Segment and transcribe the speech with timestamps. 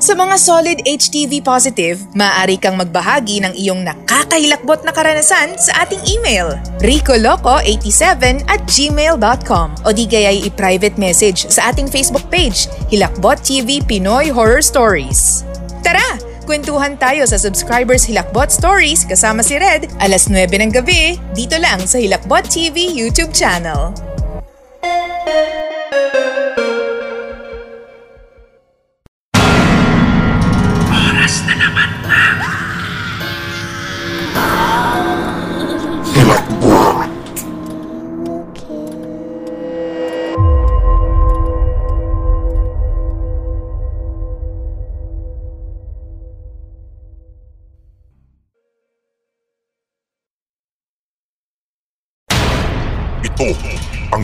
[0.00, 6.00] Sa mga solid HTV positive, maaari kang magbahagi ng iyong nakakahilakbot na karanasan sa ating
[6.08, 13.84] email, ricoloco87 at gmail.com o di kaya'y i-private message sa ating Facebook page, Hilakbot TV
[13.84, 15.44] Pinoy Horror Stories.
[15.84, 16.16] Tara!
[16.48, 21.84] Kwentuhan tayo sa Subscribers Hilakbot Stories kasama si Red alas 9 ng gabi dito lang
[21.84, 23.92] sa Hilakbot TV YouTube channel.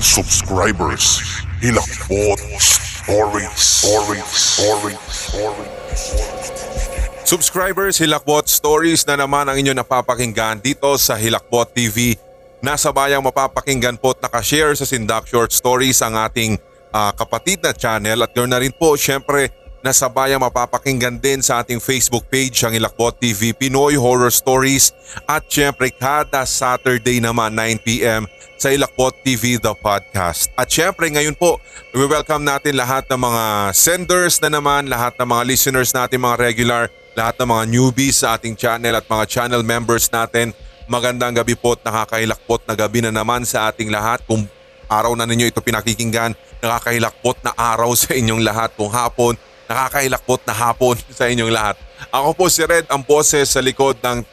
[0.07, 1.19] Subscribers.
[1.59, 3.59] Hilakbot Stories.
[3.59, 4.31] Stories.
[4.31, 5.03] Stories.
[5.03, 5.73] Stories.
[7.27, 12.15] Subscribers, Hilakbot Stories na naman ang inyong napapakinggan dito sa Hilakbot TV.
[12.63, 16.55] Nasa bayang mapapakinggan po at nakashare sa Sindak Short Stories ang ating
[16.95, 19.51] ah, kapatid na channel at ganoon na rin po syempre
[19.87, 24.91] nasa bayang mapapakinggan din sa ating Facebook page ang Hilakbot TV Pinoy Horror Stories
[25.31, 28.27] at syempre kada Saturday naman 9pm
[28.57, 30.49] sa Ilakbot TV The Podcast.
[30.57, 31.61] At syempre ngayon po,
[31.93, 33.45] we welcome natin lahat ng mga
[33.77, 36.83] senders na naman, lahat ng mga listeners natin, mga regular,
[37.13, 40.57] lahat ng mga newbies sa ating channel at mga channel members natin.
[40.89, 44.25] Magandang gabi po at nakakailakbot na gabi na naman sa ating lahat.
[44.25, 44.49] Kung
[44.89, 46.33] araw na ninyo ito pinakikinggan,
[46.65, 48.73] nakakailakbot na araw sa inyong lahat.
[48.73, 49.37] Kung hapon,
[49.69, 51.77] nakakailakbot na hapon sa inyong lahat.
[52.09, 54.25] Ako po si Red, ang boses sa likod ng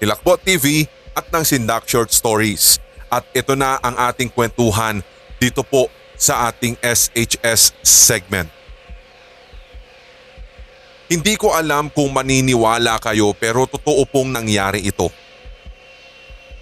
[0.00, 0.84] Hilakbot TV
[1.16, 2.89] at ng Sindak Short Stories.
[3.10, 5.02] At ito na ang ating kwentuhan
[5.42, 8.46] dito po sa ating SHS segment.
[11.10, 15.10] Hindi ko alam kung maniniwala kayo pero totoo pong nangyari ito.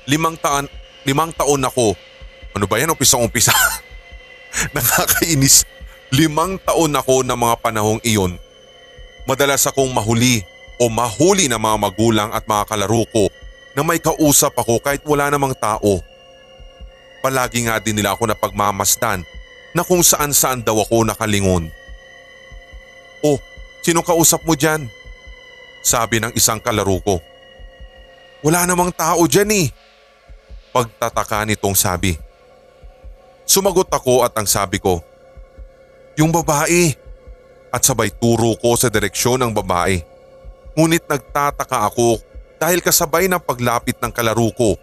[0.08, 0.64] Limang taon,
[1.04, 1.92] limang taon ako.
[2.56, 2.88] Ano ba yan?
[2.88, 3.52] Umpisa-umpisa.
[4.74, 5.68] Nakakainis.
[6.08, 8.40] Limang taon ako ng mga panahong iyon.
[9.28, 10.40] Madalas akong mahuli
[10.80, 13.28] o mahuli ng mga magulang at mga kalaro ko
[13.76, 16.00] na may kausap ako kahit wala namang tao.
[17.18, 19.26] Palagi nga din nila ako napagmamasdan
[19.74, 21.66] na kung saan saan daw ako nakalingon.
[23.26, 23.38] Oh,
[23.82, 24.86] sino kausap mo dyan?
[25.82, 27.18] Sabi ng isang kalaro ko.
[28.46, 29.66] Wala namang tao dyan eh.
[30.70, 32.14] Pagtataka nitong sabi.
[33.48, 35.02] Sumagot ako at ang sabi ko,
[36.14, 36.94] Yung babae.
[37.68, 40.00] At sabay turo ko sa direksyon ng babae.
[40.72, 42.16] Ngunit nagtataka ako
[42.56, 44.74] dahil kasabay ng paglapit ng kalaro ko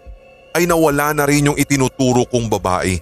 [0.56, 2.96] ay nawala na rin yung itinuturo kong babae.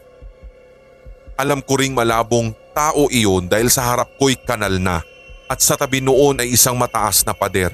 [1.38, 5.06] Alam ko ring malabong tao iyon dahil sa harap ko'y kanal na
[5.46, 7.70] at sa tabi noon ay isang mataas na pader.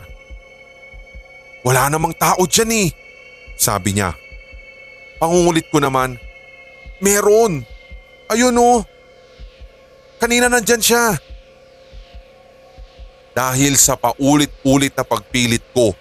[1.65, 2.89] Wala namang tao dyan eh,
[3.57, 4.13] sabi niya.
[5.21, 6.17] Pangungulit ko naman,
[7.01, 7.65] meron.
[8.29, 8.85] Ayun oh.
[10.21, 11.17] Kanina nandyan siya.
[13.33, 15.97] Dahil sa paulit-ulit na pagpilit ko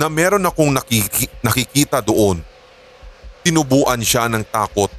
[0.00, 2.40] na meron akong nakiki- nakikita doon,
[3.46, 4.90] tinubuan siya ng takot.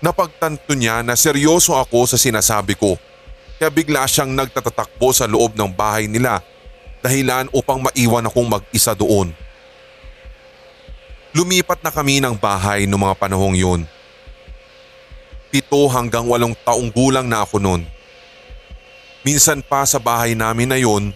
[0.00, 3.00] Napagtanto niya na seryoso ako sa sinasabi ko
[3.56, 6.44] kaya bigla siyang nagtatatakbo sa loob ng bahay nila
[7.00, 9.32] dahilan upang maiwan akong mag-isa doon.
[11.32, 13.80] Lumipat na kami ng bahay noong mga panahong yun.
[15.52, 17.82] Pito hanggang walong taong gulang na ako noon.
[19.24, 21.12] Minsan pa sa bahay namin na yun,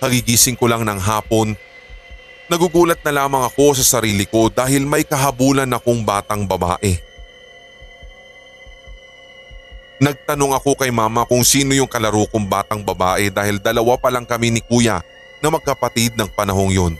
[0.00, 1.56] kagigising ko lang ng hapon
[2.48, 6.96] Nagugulat na lamang ako sa sarili ko dahil may kahabulan akong batang babae.
[10.00, 14.24] Nagtanong ako kay mama kung sino yung kalaro kong batang babae dahil dalawa pa lang
[14.24, 15.04] kami ni kuya
[15.44, 16.94] na magkapatid ng panahong yun.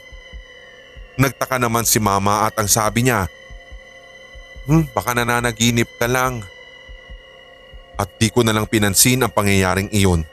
[1.16, 3.26] Nagtaka naman si mama at ang sabi niya,
[4.68, 6.44] Hmm, baka nananaginip ka lang.
[7.96, 10.28] At di ko na lang pinansin ang pangyayaring iyon.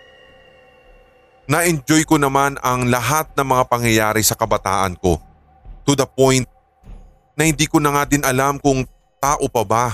[1.45, 5.21] Na-enjoy ko naman ang lahat ng mga pangyayari sa kabataan ko.
[5.85, 6.49] To the point
[7.37, 8.81] na hindi ko na nga din alam kung
[9.21, 9.85] tao pa ba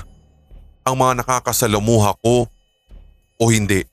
[0.88, 2.48] ang mga nakakasalamuha ko
[3.36, 3.83] o hindi.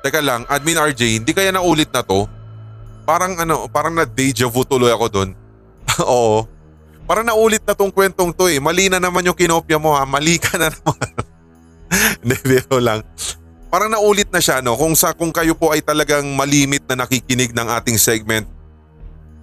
[0.00, 2.24] Teka lang, Admin RJ, hindi kaya naulit na to?
[3.04, 5.30] Parang ano, parang na deja vu tuloy ako doon.
[6.08, 6.48] Oo.
[7.04, 8.62] Parang naulit na tong kwentong to eh.
[8.62, 10.06] Mali na naman yung kinopya mo ha.
[10.06, 11.10] Mali ka na naman.
[12.22, 13.02] Hindi, biro lang.
[13.70, 14.74] Parang naulit na siya no.
[14.74, 18.44] Kung sa kung kayo po ay talagang malimit na nakikinig ng ating segment,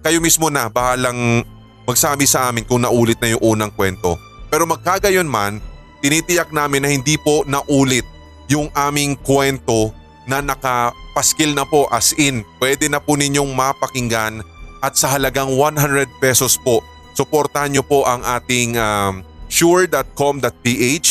[0.04, 1.42] kayo mismo na bahalang
[1.88, 4.20] magsabi sa amin kung naulit na yung unang kwento.
[4.52, 5.64] Pero magkagayon man,
[6.04, 8.04] tinitiyak namin na hindi po naulit
[8.52, 9.96] yung aming kwento
[10.28, 14.44] na nakapaskil na po as in pwede na po ninyong mapakinggan
[14.84, 16.84] at sa halagang 100 pesos po
[17.16, 21.08] suportahan nyo po ang ating um, sure.com.ph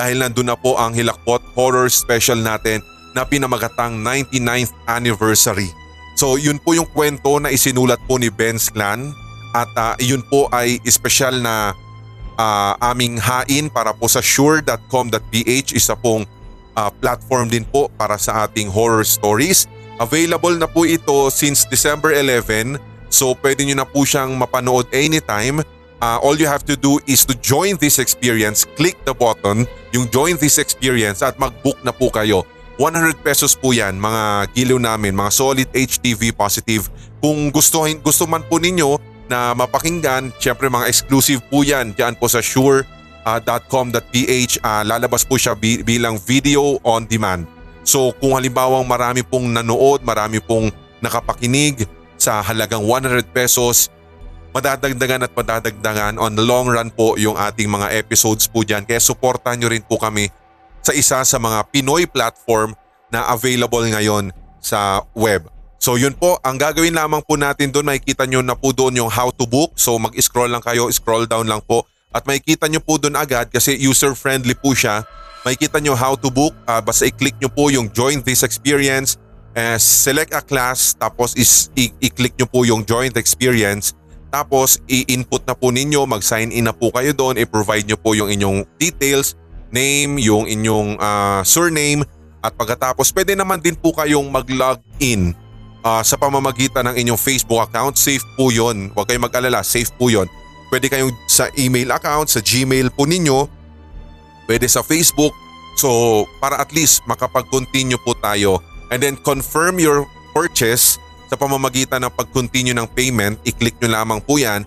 [0.00, 2.80] dahil nandun na po ang Hilakbot Horror Special natin
[3.12, 5.68] na pinamagatang 99th anniversary.
[6.16, 9.12] So yun po yung kwento na isinulat po ni Ben's Clan
[9.52, 11.76] at uh, yun po ay espesyal na
[12.40, 16.24] uh, aming hain para po sa sure.com.ph isa pong
[16.80, 19.68] uh, platform din po para sa ating horror stories.
[20.00, 22.80] Available na po ito since December 11
[23.12, 25.60] so pwede nyo na po siyang mapanood anytime
[26.00, 30.08] uh, all you have to do is to join this experience, click the button, yung
[30.10, 32.42] join this experience at mag-book na po kayo.
[32.80, 36.88] 100 pesos po yan mga giliw namin, mga solid HTV positive.
[37.20, 38.96] Kung gusto, gusto man po ninyo
[39.28, 42.84] na mapakinggan, syempre mga exclusive po yan dyan po sa sure.com.ph.
[44.64, 47.44] Uh, lalabas po siya bi- bilang video on demand.
[47.84, 50.72] So kung halimbawang marami pong nanood, marami pong
[51.04, 51.84] nakapakinig
[52.16, 53.92] sa halagang 100 pesos,
[54.50, 58.82] madadagdagan at madadagdagan on long run po yung ating mga episodes po dyan.
[58.82, 60.30] Kaya supportan nyo rin po kami
[60.82, 62.74] sa isa sa mga Pinoy platform
[63.10, 65.46] na available ngayon sa web.
[65.80, 69.10] So yun po, ang gagawin lamang po natin doon, makikita nyo na po doon yung
[69.10, 69.72] how to book.
[69.80, 71.88] So mag-scroll lang kayo, scroll down lang po.
[72.10, 75.06] At makikita nyo po doon agad kasi user-friendly po siya.
[75.46, 79.16] Makikita nyo how to book, uh, basta i-click nyo po yung join this experience,
[79.56, 83.96] uh, select a class, tapos is, i-click nyo po yung join the experience
[84.30, 88.30] tapos i-input na po ninyo, mag-sign in na po kayo doon, i-provide nyo po yung
[88.30, 89.34] inyong details,
[89.74, 92.06] name, yung inyong uh, surname
[92.40, 95.36] at pagkatapos pwede naman din po kayong mag-log in
[95.84, 97.98] uh, sa pamamagitan ng inyong Facebook account.
[97.98, 98.94] Safe po yon.
[98.94, 100.30] Huwag kayong mag-alala, safe po yon.
[100.70, 103.50] Pwede kayong sa email account, sa Gmail po ninyo,
[104.46, 105.34] pwede sa Facebook.
[105.74, 108.62] So para at least makapag-continue po tayo
[108.94, 110.98] and then confirm your purchase
[111.30, 114.66] sa pamamagitan ng pag-continue ng payment, i-click nyo lamang po yan.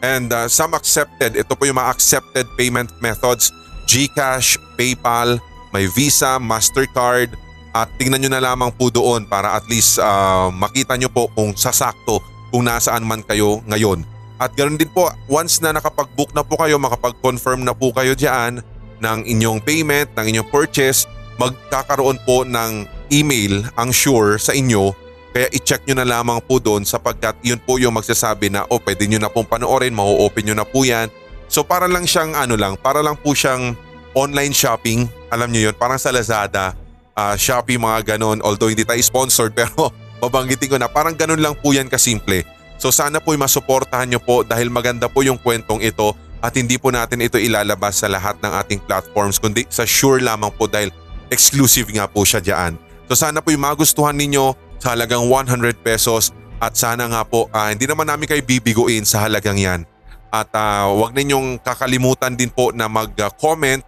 [0.00, 3.52] And uh, some accepted, ito po yung mga accepted payment methods,
[3.84, 5.36] GCash, PayPal,
[5.76, 7.36] may Visa, Mastercard,
[7.76, 11.52] at tingnan nyo na lamang po doon para at least uh, makita nyo po kung
[11.52, 14.00] sasakto kung nasaan man kayo ngayon.
[14.40, 18.64] At ganoon din po, once na nakapag-book na po kayo, makapag-confirm na po kayo dyan
[19.04, 21.04] ng inyong payment, ng inyong purchase,
[21.36, 26.82] magkakaroon po ng email ang sure sa inyo kaya i-check nyo na lamang po doon
[26.88, 30.66] sapagkat yun po yung magsasabi na oh pwede nyo na pong panoorin, ma-open nyo na
[30.66, 31.12] po yan.
[31.48, 33.76] So para lang siyang ano lang, para lang po siyang
[34.16, 35.06] online shopping.
[35.28, 36.72] Alam nyo yun, parang sa Lazada,
[37.16, 38.40] uh, Shopee mga ganon.
[38.40, 42.42] Although hindi tayo sponsored pero babanggitin ko na parang ganon lang po yan kasimple.
[42.78, 46.94] So sana po masuportahan nyo po dahil maganda po yung kwentong ito at hindi po
[46.94, 50.94] natin ito ilalabas sa lahat ng ating platforms kundi sa Sure lamang po dahil
[51.28, 52.78] exclusive nga po siya dyan.
[53.10, 57.70] So sana po yung magustuhan ninyo sa halagang 100 pesos at sana nga po uh,
[57.70, 59.86] hindi naman namin kayo bibiguin sa halagang yan.
[60.28, 63.82] At uh, wag ninyong kakalimutan din po na mag-comment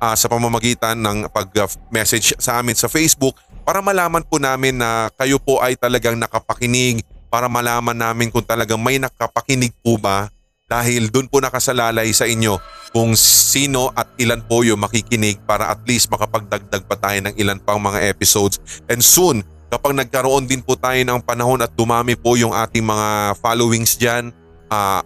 [0.00, 5.40] uh, sa pamamagitan ng pag-message sa amin sa Facebook para malaman po namin na kayo
[5.40, 7.00] po ay talagang nakapakinig
[7.32, 10.28] para malaman namin kung talagang may nakapakinig po ba
[10.64, 12.56] dahil doon po nakasalalay sa inyo
[12.94, 17.58] kung sino at ilan po yung makikinig para at least makapagdagdag pa tayo ng ilan
[17.60, 18.62] pang mga episodes.
[18.86, 19.42] And soon,
[19.74, 24.30] kapag nagkaroon din po tayo ng panahon at dumami po yung ating mga followings dyan,
[24.70, 25.02] uh,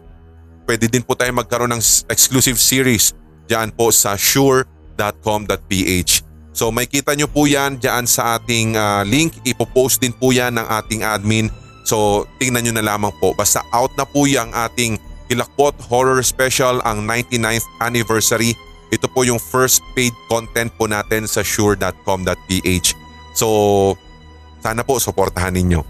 [0.68, 1.80] pwede din po tayo magkaroon ng
[2.12, 3.16] exclusive series
[3.48, 6.12] dyan po sa sure.com.ph.
[6.52, 9.40] So may kita nyo po yan dyan sa ating uh, link.
[9.48, 11.48] Ipopost din po yan ng ating admin.
[11.88, 13.32] So tingnan nyo na lamang po.
[13.32, 15.00] Basta out na po yung ating
[15.32, 18.52] Hilakbot Horror Special ang 99th anniversary.
[18.92, 22.88] Ito po yung first paid content po natin sa sure.com.ph.
[23.32, 23.48] So
[24.58, 25.80] sana po suportahan ninyo.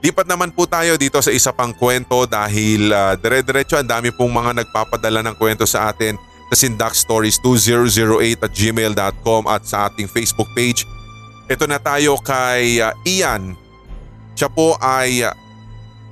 [0.00, 4.32] Lipat naman po tayo dito sa isa pang kwento dahil uh, dire-diretso ang dami pong
[4.32, 6.16] mga nagpapadala ng kwento sa atin
[6.48, 10.88] sa sindakstories2008 at gmail.com at sa ating Facebook page.
[11.52, 13.52] Ito na tayo kay uh, Ian.
[14.32, 15.36] Siya po ay uh,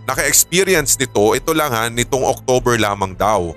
[0.04, 3.56] naka-experience nito, ito lang ha, nitong October lamang daw.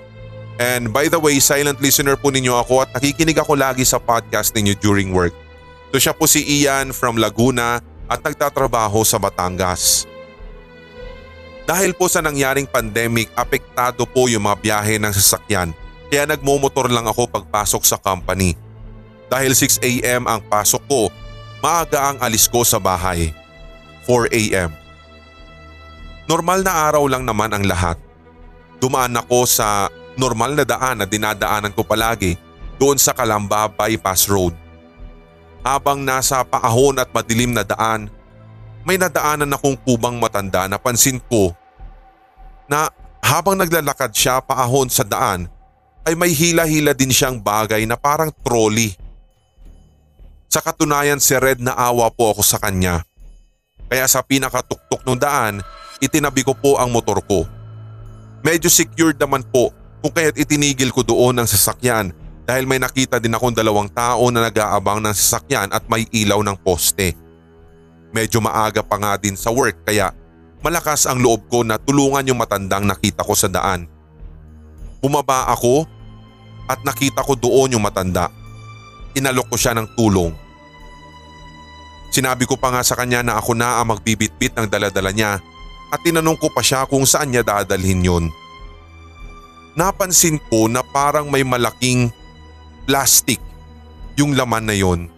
[0.56, 4.56] And by the way, silent listener po ninyo ako at nakikinig ako lagi sa podcast
[4.56, 5.32] ninyo during work.
[5.92, 10.08] So siya po si Ian from Laguna at nagtatrabaho sa Batangas.
[11.68, 15.76] Dahil po sa nangyaring pandemic, apektado po yung mga biyahe ng sasakyan
[16.12, 18.52] kaya nagmumotor lang ako pagpasok sa company.
[19.32, 21.08] Dahil 6am ang pasok ko,
[21.64, 23.32] maaga ang alis ko sa bahay.
[24.04, 24.68] 4am.
[26.28, 27.96] Normal na araw lang naman ang lahat.
[28.76, 29.88] Dumaan ako sa
[30.20, 32.36] normal na daan na dinadaanan ko palagi
[32.76, 34.61] doon sa Kalamba Bypass Road.
[35.62, 38.10] Habang nasa paahon at madilim na daan,
[38.82, 41.54] may nadaanan akong kubang matanda na pansin ko
[42.66, 42.90] na
[43.22, 45.46] habang naglalakad siya paahon sa daan
[46.02, 48.98] ay may hila-hila din siyang bagay na parang trolley.
[50.50, 53.06] Sa katunayan si Red na awa po ako sa kanya.
[53.86, 55.62] Kaya sa pinakatuktok ng daan,
[56.02, 57.46] itinabi ko po ang motor ko.
[58.42, 59.70] Medyo secured naman po
[60.02, 62.10] kung kaya't itinigil ko doon ang sasakyan
[62.52, 66.52] dahil may nakita din akong dalawang tao na nag-aabang ng sasakyan at may ilaw ng
[66.60, 67.16] poste.
[68.12, 70.12] Medyo maaga pa nga din sa work kaya
[70.60, 73.88] malakas ang loob ko na tulungan yung matandang nakita ko sa daan.
[75.00, 75.88] Bumaba ako
[76.68, 78.28] at nakita ko doon yung matanda.
[79.16, 80.36] Inalok ko siya ng tulong.
[82.12, 85.40] Sinabi ko pa nga sa kanya na ako na ang magbibitbit ng daladala niya
[85.88, 88.28] at tinanong ko pa siya kung saan niya dadalhin yun.
[89.72, 92.12] Napansin ko na parang may malaking
[92.84, 93.38] plastic
[94.16, 95.08] yung laman na yon.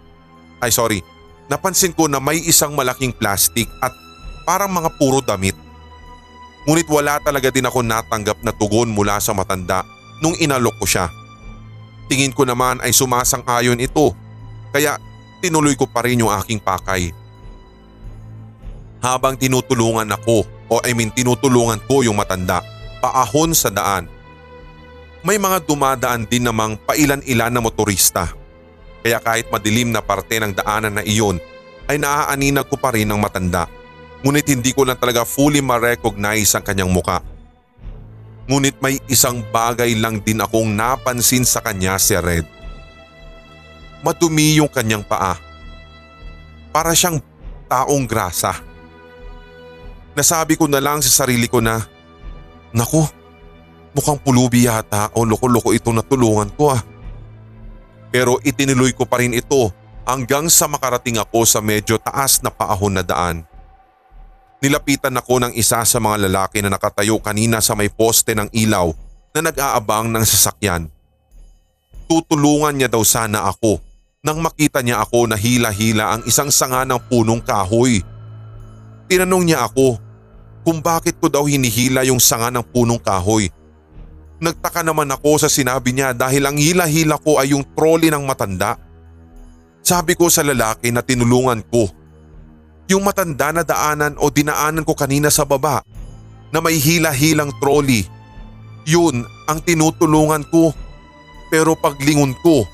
[0.63, 1.03] Ay sorry,
[1.51, 3.93] napansin ko na may isang malaking plastic at
[4.49, 5.57] parang mga puro damit.
[6.65, 9.85] Ngunit wala talaga din ako natanggap na tugon mula sa matanda
[10.25, 11.07] nung inalok ko siya.
[12.09, 14.17] Tingin ko naman ay sumasang-ayon ito
[14.73, 14.97] kaya
[15.45, 17.13] tinuloy ko pa rin yung aking pakay.
[19.05, 22.65] Habang tinutulungan ako o I mean tinutulungan ko yung matanda
[23.05, 24.09] paahon sa daan.
[25.25, 28.29] May mga dumadaan din namang pailan-ilan na motorista.
[29.01, 31.41] Kaya kahit madilim na parte ng daanan na iyon
[31.89, 33.65] ay naaaninag ko pa rin ang matanda.
[34.21, 37.25] Ngunit hindi ko lang talaga fully ma-recognize ang kanyang muka.
[38.45, 42.45] Ngunit may isang bagay lang din akong napansin sa kanya si Red.
[44.05, 45.41] Madumi yung kanyang paa.
[46.69, 47.25] Para siyang
[47.65, 48.61] taong grasa.
[50.13, 51.81] Nasabi ko na lang sa sarili ko na,
[52.77, 53.24] Naku,
[53.95, 56.83] mukhang pulubi yata o loko-loko ito na tulungan ko ah.
[58.11, 59.71] Pero itinuloy ko pa rin ito
[60.05, 63.43] hanggang sa makarating ako sa medyo taas na paahon na daan.
[64.61, 68.93] Nilapitan ako ng isa sa mga lalaki na nakatayo kanina sa may poste ng ilaw
[69.35, 70.89] na nag-aabang ng sasakyan.
[72.07, 73.83] Tutulungan niya daw sana ako
[74.25, 78.01] nang makita niya ako na hila-hila ang isang sanga ng punong kahoy.
[79.05, 80.01] Tinanong niya ako
[80.65, 83.53] kung bakit ko daw hinihila yung sanga ng punong kahoy.
[84.43, 88.77] Nagtaka naman ako sa sinabi niya dahil ang hila-hila ko ay yung trolley ng matanda.
[89.85, 91.87] Sabi ko sa lalaki na tinulungan ko.
[92.91, 95.81] Yung matanda na daanan o dinaanan ko kanina sa baba
[96.53, 98.05] na may hila-hilang trolley.
[98.85, 100.75] Yun ang tinutulungan ko.
[101.49, 102.67] Pero paglingon ko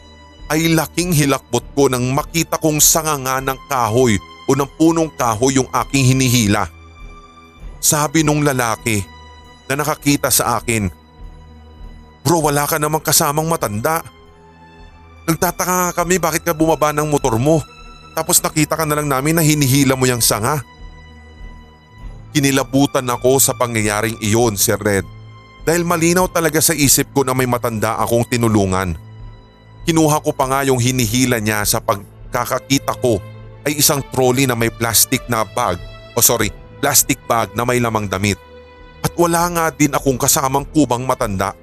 [0.50, 5.70] ay laking hilakbot ko nang makita kong sanganga ng kahoy o ng punong kahoy yung
[5.70, 6.66] aking hinihila.
[7.78, 9.06] Sabi nung lalaki
[9.70, 10.90] na nakakita sa akin,
[12.22, 14.04] Bro wala ka namang kasamang matanda.
[15.24, 17.62] Nagtataka nga kami bakit ka bumaba ng motor mo
[18.14, 20.60] tapos nakita ka na lang namin na hinihila mo yung sanga.
[22.30, 25.02] Kinilabutan ako sa pangyayaring iyon, Sir Red.
[25.66, 28.94] Dahil malinaw talaga sa isip ko na may matanda akong tinulungan.
[29.84, 33.18] Kinuha ko pa nga yung hinihila niya sa pagkakakita ko
[33.66, 35.76] ay isang trolley na may plastic na bag
[36.14, 36.48] o sorry,
[36.80, 38.38] plastic bag na may lamang damit.
[39.00, 41.56] At wala nga din akong kasamang kubang matanda.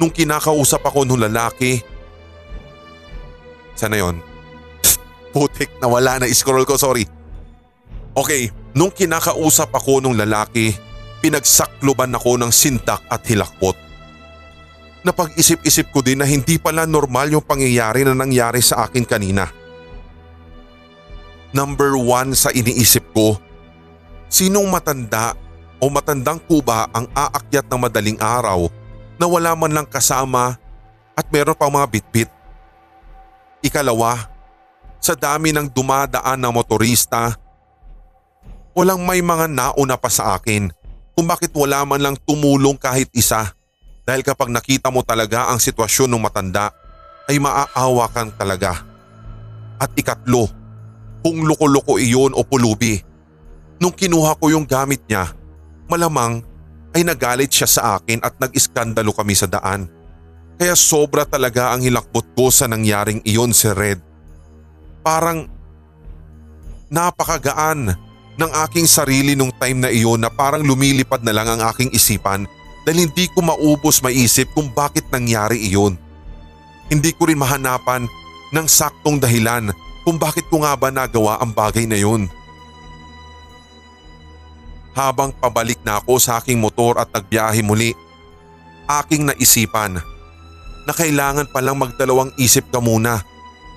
[0.00, 1.84] Nung kinakausap ako nung lalaki,
[3.76, 4.16] sana yon?
[5.36, 7.04] Putik na wala na scroll ko, sorry.
[8.16, 10.72] Okay, nung kinakausap ako nung lalaki,
[11.20, 13.76] pinagsakloban ako ng sintak at hilakbot.
[15.04, 19.52] Napag-isip-isip ko din na hindi pala normal yung pangyayari na nangyari sa akin kanina.
[21.52, 23.36] Number one sa iniisip ko,
[24.32, 25.36] sinong matanda
[25.76, 28.79] o matandang kuba ang aakyat ng madaling araw
[29.20, 30.56] na wala man lang kasama
[31.12, 32.30] at meron pang mga bitbit.
[33.60, 34.16] Ikalawa,
[34.96, 37.36] sa dami ng dumadaan na motorista,
[38.72, 40.72] walang may mga nauna pa sa akin
[41.12, 43.52] kung bakit wala man lang tumulong kahit isa
[44.08, 46.72] dahil kapag nakita mo talaga ang sitwasyon ng matanda
[47.28, 48.80] ay maaawa kang talaga.
[49.76, 50.48] At ikatlo,
[51.20, 53.04] kung loko-loko iyon o pulubi,
[53.76, 55.32] nung kinuha ko yung gamit niya,
[55.88, 56.40] malamang
[56.94, 59.86] ay nagalit siya sa akin at nag-iskandalo kami sa daan.
[60.60, 64.02] Kaya sobra talaga ang hilakbot ko sa nangyaring iyon si Red.
[65.00, 65.48] Parang
[66.92, 67.96] napakagaan
[68.36, 72.44] ng aking sarili nung time na iyon na parang lumilipad na lang ang aking isipan
[72.84, 75.96] dahil hindi ko maubos maisip kung bakit nangyari iyon.
[76.90, 78.10] Hindi ko rin mahanapan
[78.50, 79.70] ng saktong dahilan
[80.02, 82.26] kung bakit ko nga ba nagawa ang bagay na yun.
[84.90, 87.94] Habang pabalik na ako sa aking motor at nagbiyahe muli,
[88.90, 90.02] aking naisipan
[90.84, 93.22] na kailangan palang magdalawang isip ka muna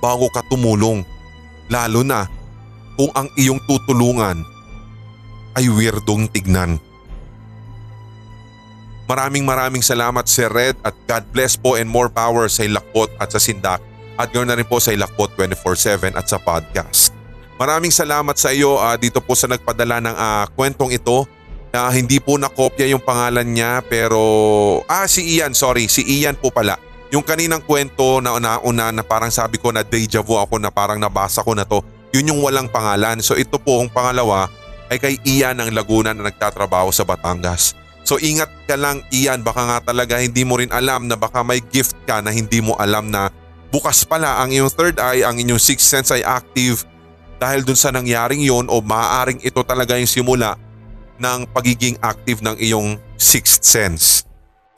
[0.01, 1.05] bago ka tumulong.
[1.69, 2.25] Lalo na
[2.97, 4.41] kung ang iyong tutulungan
[5.53, 6.81] ay weirdong tignan.
[9.05, 13.29] Maraming maraming salamat Sir Red at God bless po and more power sa Ilakbot at
[13.29, 13.83] sa Sindak
[14.17, 17.12] at ganoon na rin po sa Ilakbot 24-7 at sa podcast.
[17.61, 21.29] Maraming salamat sa iyo uh, dito po sa nagpadala ng uh, kwentong ito.
[21.73, 24.21] Uh, hindi po nakopya yung pangalan niya pero
[24.85, 26.77] ah si Ian sorry si Ian po pala.
[27.13, 30.97] Yung kaninang kwento na una-una na parang sabi ko na deja vu ako na parang
[30.97, 31.81] nabasa ko na to.
[32.13, 33.21] Yun yung walang pangalan.
[33.21, 34.49] So ito po ang pangalawa
[34.89, 37.77] ay kay Ian ng Laguna na nagtatrabaho sa Batangas.
[38.01, 41.61] So ingat ka lang Ian baka nga talaga hindi mo rin alam na baka may
[41.61, 43.29] gift ka na hindi mo alam na
[43.73, 46.85] bukas pala ang iyong third eye, ang inyong sixth sense ay active
[47.43, 50.55] dahil dun sa nangyaring yon o maaaring ito talaga yung simula
[51.19, 54.23] ng pagiging active ng iyong sixth sense.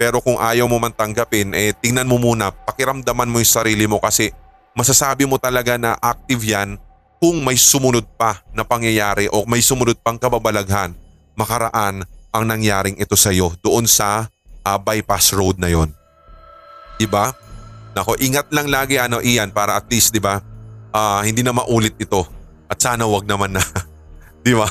[0.01, 4.01] Pero kung ayaw mo man tanggapin, eh tingnan mo muna, pakiramdaman mo yung sarili mo
[4.01, 4.33] kasi
[4.73, 6.81] masasabi mo talaga na active yan
[7.21, 10.97] kung may sumunod pa na pangyayari o may sumunod pang kababalaghan
[11.37, 12.01] makaraan
[12.33, 14.27] ang nangyaring ito sa iyo doon sa
[14.65, 15.93] uh, bypass road na yon.
[16.97, 17.31] Diba?
[17.93, 20.43] Nako, ingat lang lagi ano Ian para at least 'di ba?
[20.91, 22.27] Uh, hindi na maulit ito.
[22.67, 23.63] At sana wag naman na.
[24.43, 24.69] 'Di ba?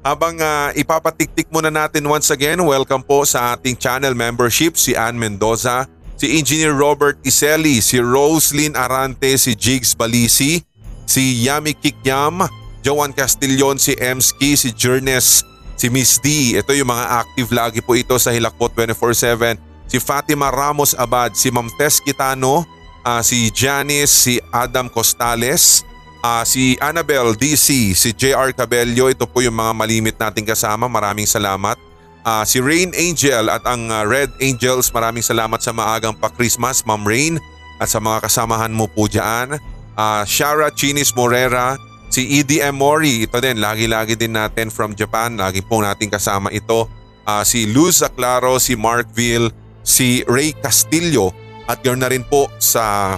[0.00, 5.20] Habang uh, ipapatiktik muna natin once again, welcome po sa ating channel membership si Ann
[5.20, 5.84] Mendoza,
[6.16, 10.64] si Engineer Robert Iseli, si Roslyn Arante, si Jigs Balisi,
[11.04, 12.48] si Yami Kikyam,
[12.80, 15.44] Joan Castillon, si Emski, si Jurnes
[15.80, 16.60] si Miss D.
[16.60, 19.56] Ito yung mga active lagi po ito sa Hilakbot 24-7.
[19.88, 22.68] Si Fatima Ramos Abad, si Ma'am Tess Kitano,
[23.00, 25.80] uh, si Janice, si Adam Costales,
[26.24, 29.08] uh, si Annabel DC, si JR Cabello.
[29.08, 30.88] Ito po yung mga malimit nating kasama.
[30.88, 31.76] Maraming salamat.
[32.20, 37.00] Uh, si Rain Angel at ang uh, Red Angels, maraming salamat sa maagang pa-Christmas, Ma'am
[37.02, 37.40] Rain,
[37.80, 39.56] at sa mga kasamahan mo po dyan.
[39.96, 45.38] Uh, Shara Chinis Morera, Si EDM Mori, ito din, lagi-lagi din natin from Japan.
[45.38, 46.90] Lagi po natin kasama ito.
[47.22, 49.54] Uh, si Luz Aclaro, si Markville,
[49.86, 51.30] si Ray Castillo
[51.70, 53.14] at ganoon na rin po sa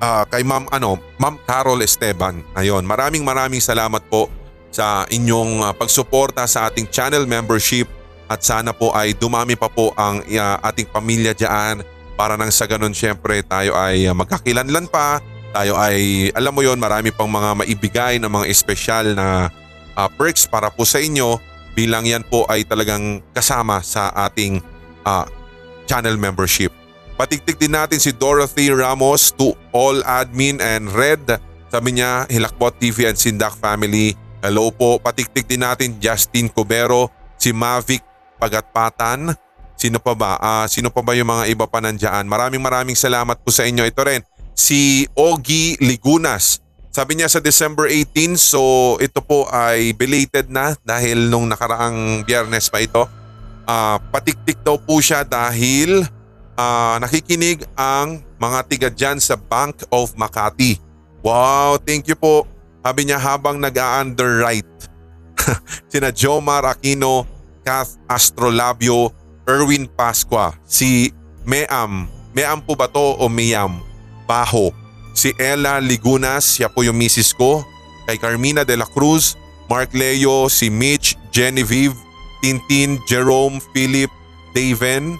[0.00, 2.42] uh, kay Ma'am ano, Ma'am Carol Esteban.
[2.56, 4.30] Ayon, maraming maraming salamat po
[4.74, 7.86] sa inyong uh, pagsuporta sa ating channel membership
[8.26, 11.84] at sana po ay dumami pa po ang uh, ating pamilya diyan
[12.18, 15.22] para nang sa ganun syempre tayo ay uh, magkakilanlan pa
[15.54, 19.46] tayo ay alam mo yon marami pang mga maibigay na mga espesyal na
[19.94, 21.38] uh, perks para po sa inyo
[21.78, 24.58] bilang yan po ay talagang kasama sa ating
[25.06, 25.26] uh,
[25.86, 26.74] channel membership.
[27.14, 31.22] Patiktik din natin si Dorothy Ramos to all admin and Red.
[31.70, 34.18] Sabi niya Hilakbot TV and Sindak family.
[34.42, 34.98] Hello po.
[34.98, 37.06] Patiktik din natin Justin Cubero,
[37.38, 38.02] si Mavic
[38.42, 39.30] Pagatpatan.
[39.78, 40.42] Sino pa ba?
[40.42, 42.26] Uh, sino pa ba yung mga iba pa nandiyan?
[42.26, 43.86] Maraming maraming salamat po sa inyo.
[43.86, 44.26] Ito rin
[44.58, 46.66] si Ogie Ligunas.
[46.90, 52.66] Sabi niya sa December 18 so ito po ay belated na dahil nung nakaraang biyernes
[52.74, 53.06] pa ito.
[53.70, 56.02] Uh, patiktik daw po siya dahil
[56.58, 60.78] uh, nakikinig ang mga tiga dyan sa Bank of Makati.
[61.24, 62.44] Wow, thank you po.
[62.84, 64.90] Sabi niya habang nag-underwrite.
[65.90, 67.24] Sina Jomar Aquino,
[67.64, 69.08] Kath Astrolabio,
[69.48, 71.12] Erwin Pasqua, si
[71.48, 72.08] Meam.
[72.36, 73.80] Meam po ba to o Miam?
[74.28, 74.72] Baho,
[75.16, 77.64] si Ella Ligunas, siya po yung misis ko,
[78.04, 79.36] kay Carmina de la Cruz,
[79.68, 81.96] Mark Leo, si Mitch, Genevieve,
[82.44, 84.12] Tintin, Jerome, Philip,
[84.52, 85.16] Daven,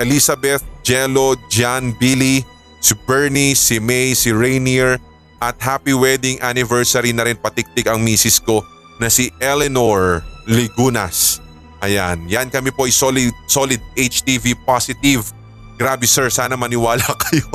[0.00, 2.42] Elizabeth, Jello, John, Billy,
[2.82, 5.00] si Bernie, si May, si Rainier
[5.40, 8.64] at happy wedding anniversary na rin patiktik ang misis ko
[8.96, 11.40] na si Eleanor Ligunas.
[11.84, 15.28] Ayan, yan kami po ay solid, solid HTV positive.
[15.76, 17.48] Grabe sir, sana maniwala kayo.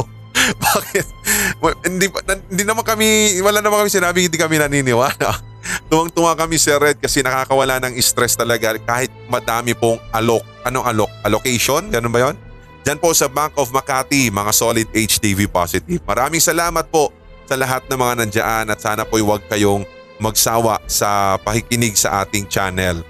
[0.59, 1.05] Bakit?
[1.85, 2.05] Hindi,
[2.53, 5.48] hindi naman kami, wala naman kami sinabi hindi kami naniniwala.
[5.91, 10.43] Tuwang-tuwa kami si Red kasi nakakawala ng stress talaga kahit madami pong alok.
[10.63, 11.11] Anong alok?
[11.25, 11.89] Allocation?
[11.91, 12.35] Ganun ba yon?
[12.87, 15.99] Diyan po sa Bank of Makati, mga solid HTV positive.
[16.07, 17.11] Maraming salamat po
[17.43, 19.83] sa lahat ng mga nandiyan at sana po huwag kayong
[20.21, 23.01] magsawa sa pakikinig sa ating channel.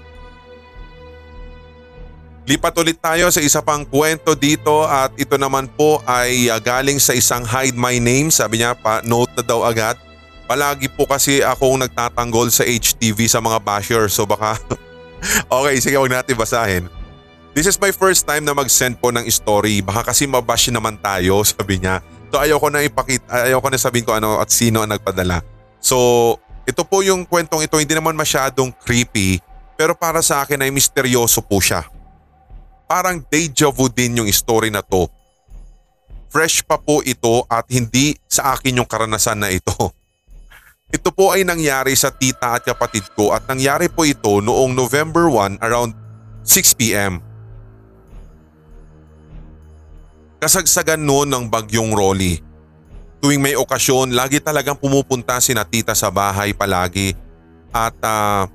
[2.50, 6.98] Lipat ulit tayo sa isa pang kwento dito at ito naman po ay uh, galing
[6.98, 8.26] sa isang hide my name.
[8.26, 9.94] Sabi niya pa note na daw agad.
[10.50, 14.58] Palagi po kasi akong nagtatanggol sa HTV sa mga basher so baka
[15.62, 16.84] okay sige wag natin basahin.
[17.54, 19.78] This is my first time na mag-send po ng story.
[19.78, 22.02] Baka kasi mabash naman tayo sabi niya.
[22.34, 25.38] So ayoko na ipakita, ayoko na sabihin ko ano at sino ang nagpadala.
[25.78, 26.34] So
[26.66, 29.38] ito po yung kwentong ito hindi naman masyadong creepy
[29.78, 31.86] pero para sa akin ay misteryoso po siya
[32.90, 35.06] parang deja vu din yung story na to.
[36.30, 39.74] fresh pa po ito at hindi sa akin yung karanasan na ito.
[40.90, 45.30] Ito po ay nangyari sa tita at kapatid ko at nangyari po ito noong November
[45.30, 45.94] 1 around
[46.42, 47.22] 6pm.
[50.42, 52.42] Kasagsagan noon ng bagyong Rolly.
[53.22, 57.12] Tuwing may okasyon, lagi talagang pumupunta si na tita sa bahay palagi
[57.70, 58.48] at uh,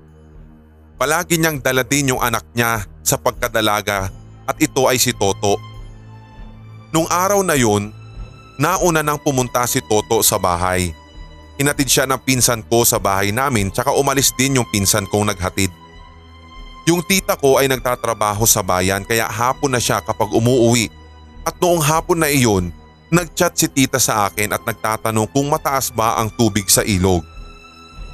[0.99, 4.09] palagi niyang dala din yung anak niya sa pagkadalaga
[4.43, 5.55] at ito ay si Toto.
[6.91, 7.93] Nung araw na yun,
[8.57, 11.04] nauna nang pumunta si Toto sa bahay.
[11.55, 15.71] Hinatid siya ng pinsan ko sa bahay namin tsaka umalis din yung pinsan kong naghatid.
[16.85, 20.91] Yung tita ko ay nagtatrabaho sa bayan kaya hapon na siya kapag umuuwi.
[21.47, 22.69] At noong hapon na iyon,
[23.09, 27.23] nagchat si tita sa akin at nagtatanong kung mataas ba ang tubig sa ilog.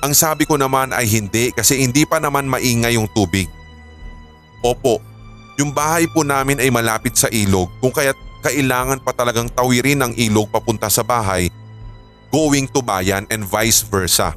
[0.01, 3.49] Ang sabi ko naman ay hindi kasi hindi pa naman maingay yung tubig.
[4.61, 5.01] Opo,
[5.57, 10.13] yung bahay po namin ay malapit sa ilog kung kaya't kailangan pa talagang tawirin ang
[10.17, 11.53] ilog papunta sa bahay
[12.31, 14.33] going to bayan and vice versa.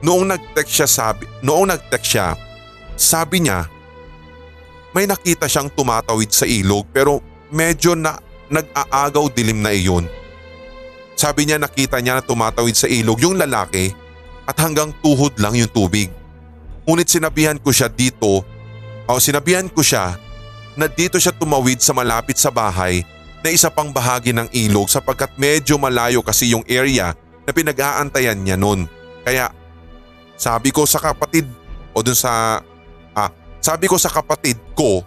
[0.00, 2.28] Noong nag-text siya sabi, noong nag-text siya,
[2.96, 3.68] sabi niya
[4.96, 7.20] may nakita siyang tumatawid sa ilog pero
[7.52, 8.16] medyo na
[8.48, 10.08] nag-aagaw dilim na iyon.
[11.12, 13.92] Sabi niya nakita niya na tumatawid sa ilog yung lalaki
[14.48, 16.08] at hanggang tuhod lang yung tubig.
[16.88, 18.40] Ngunit sinabihan ko siya dito
[19.04, 20.16] o sinabihan ko siya
[20.80, 23.04] na dito siya tumawid sa malapit sa bahay
[23.46, 27.14] na isa pang bahagi ng ilog sapagkat medyo malayo kasi yung area
[27.46, 28.90] na pinag-aantayan niya noon.
[29.22, 29.54] Kaya
[30.34, 31.46] sabi ko sa kapatid
[31.94, 32.58] o dun sa
[33.14, 33.30] ah,
[33.62, 35.06] sabi ko sa kapatid ko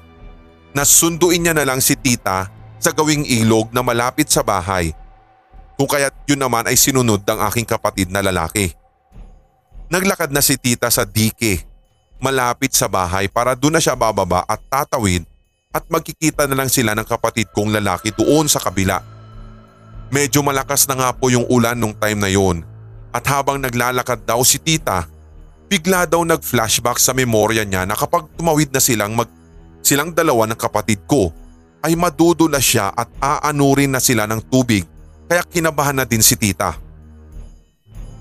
[0.72, 2.48] na sunduin niya na lang si tita
[2.80, 4.96] sa gawing ilog na malapit sa bahay.
[5.76, 8.72] Kung kaya't yun naman ay sinunod ng aking kapatid na lalaki.
[9.92, 11.68] Naglakad na si tita sa dike
[12.24, 15.28] malapit sa bahay para doon na siya bababa at tatawid
[15.70, 19.06] at magkikita na lang sila ng kapatid kong lalaki doon sa kabila.
[20.10, 22.66] Medyo malakas na nga po yung ulan nung time na yon
[23.14, 25.06] at habang naglalakad daw si tita,
[25.70, 29.30] bigla daw nag-flashback sa memorya niya na kapag tumawid na silang mag
[29.86, 31.30] silang dalawa ng kapatid ko
[31.86, 34.90] ay madudula siya at aanurin na sila ng tubig
[35.30, 36.74] kaya kinabahan na din si tita.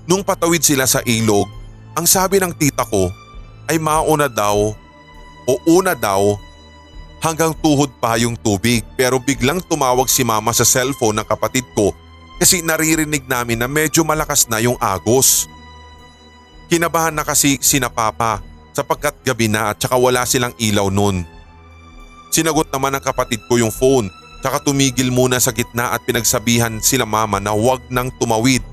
[0.05, 1.49] Nung patawid sila sa ilog,
[1.97, 3.09] ang sabi ng tita ko
[3.65, 4.69] ay mauna daw
[5.49, 6.37] o una daw
[7.19, 11.91] hanggang tuhod pa yung tubig pero biglang tumawag si mama sa cellphone ng kapatid ko
[12.39, 15.51] kasi naririnig namin na medyo malakas na yung agos.
[16.71, 18.39] Kinabahan na kasi sina papa
[18.71, 21.27] sapagkat gabi na at saka wala silang ilaw nun.
[22.31, 24.07] Sinagot naman ng kapatid ko yung phone
[24.39, 28.63] tsaka tumigil muna sa gitna at pinagsabihan sila mama na huwag nang tumawid.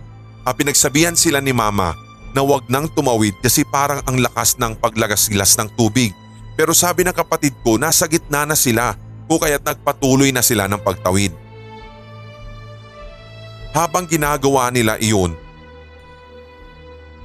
[0.47, 1.99] At pinagsabihan sila ni mama
[2.31, 6.15] na huwag nang tumawid kasi parang ang lakas ng paglagas-gilas ng tubig
[6.57, 8.97] pero sabi ng kapatid ko nasa gitna na sila
[9.29, 11.37] kung kaya't nagpatuloy na sila ng pagtawid.
[13.77, 15.37] Habang ginagawa nila iyon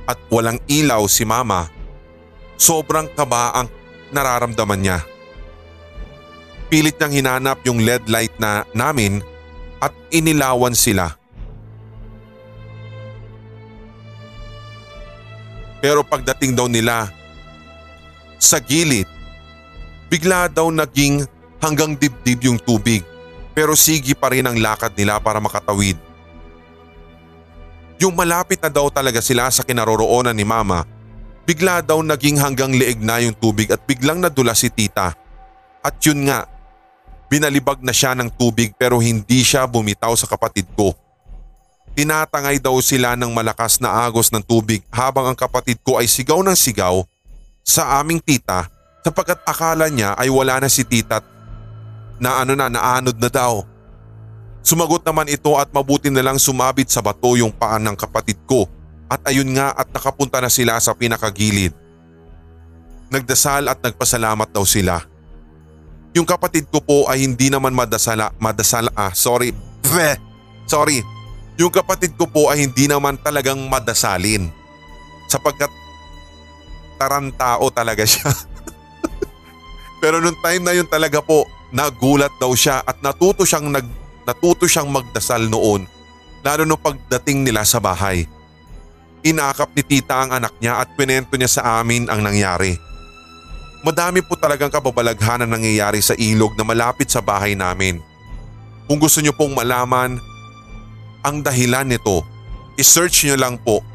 [0.04, 1.72] at walang ilaw si mama,
[2.60, 3.72] sobrang kaba ang
[4.12, 5.00] nararamdaman niya.
[6.68, 9.24] Pilit niyang hinanap yung LED light na namin
[9.80, 11.16] at inilawan sila.
[15.80, 17.08] Pero pagdating daw nila
[18.36, 19.21] sa gilid
[20.12, 21.24] Bigla daw naging
[21.64, 23.00] hanggang dibdib yung tubig
[23.56, 25.96] pero sige pa rin ang lakad nila para makatawid.
[27.96, 30.84] Yung malapit na daw talaga sila sa kinaroroonan ni mama,
[31.48, 35.16] bigla daw naging hanggang leeg na yung tubig at biglang nadula si tita.
[35.80, 36.44] At yun nga,
[37.32, 40.92] binalibag na siya ng tubig pero hindi siya bumitaw sa kapatid ko.
[41.96, 46.44] Tinatangay daw sila ng malakas na agos ng tubig habang ang kapatid ko ay sigaw
[46.44, 47.00] ng sigaw
[47.64, 51.22] sa aming tita sapagkat akala niya ay wala na si tita
[52.22, 53.66] na ano na naanod na daw.
[54.62, 58.70] Sumagot naman ito at mabuti na lang sumabit sa bato yung paan ng kapatid ko
[59.10, 61.74] at ayun nga at nakapunta na sila sa pinakagilid.
[63.10, 65.02] Nagdasal at nagpasalamat daw sila.
[66.14, 70.16] Yung kapatid ko po ay hindi naman madasala, madasala, ah sorry, Bleh,
[70.70, 71.02] sorry.
[71.60, 74.48] Yung kapatid ko po ay hindi naman talagang madasalin
[75.28, 75.70] sapagkat
[76.96, 78.30] tarantao talaga siya.
[80.02, 83.86] Pero nung time na yun talaga po, nagulat daw siya at natuto siyang, nag,
[84.26, 85.86] natuto siyang magdasal noon
[86.42, 88.26] lalo nung pagdating nila sa bahay.
[89.22, 92.74] Inakap ni tita ang anak niya at pinento niya sa amin ang nangyari.
[93.86, 98.02] Madami po talagang kababalaghan ang nangyayari sa ilog na malapit sa bahay namin.
[98.90, 100.18] Kung gusto niyo pong malaman
[101.22, 102.26] ang dahilan nito,
[102.82, 103.86] isearch niyo lang po.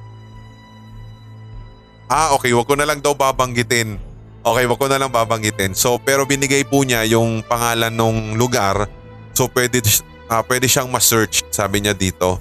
[2.06, 3.98] Ah okay, wag ko na lang daw babanggitin
[4.46, 5.74] Okay, wag ko na lang babanggitin.
[5.74, 8.86] So pero binigay po niya yung pangalan ng lugar.
[9.34, 9.82] So pwede,
[10.30, 12.38] ah, pwede siyang ma-search sabi niya dito.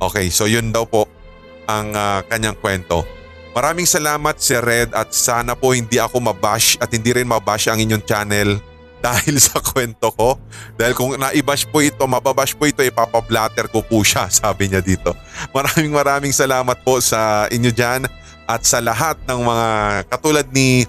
[0.00, 1.04] Okay, so yun daw po
[1.68, 3.04] ang ah, kanyang kwento.
[3.52, 7.84] Maraming salamat si Red at sana po hindi ako mabash at hindi rin mabash ang
[7.84, 8.56] inyong channel
[9.04, 10.40] dahil sa kwento ko.
[10.80, 15.12] Dahil kung naibash po ito, mababash po ito, ipapablatter ko po siya, sabi niya dito.
[15.52, 18.08] Maraming maraming salamat po sa inyo dyan
[18.48, 19.68] at sa lahat ng mga
[20.08, 20.88] katulad ni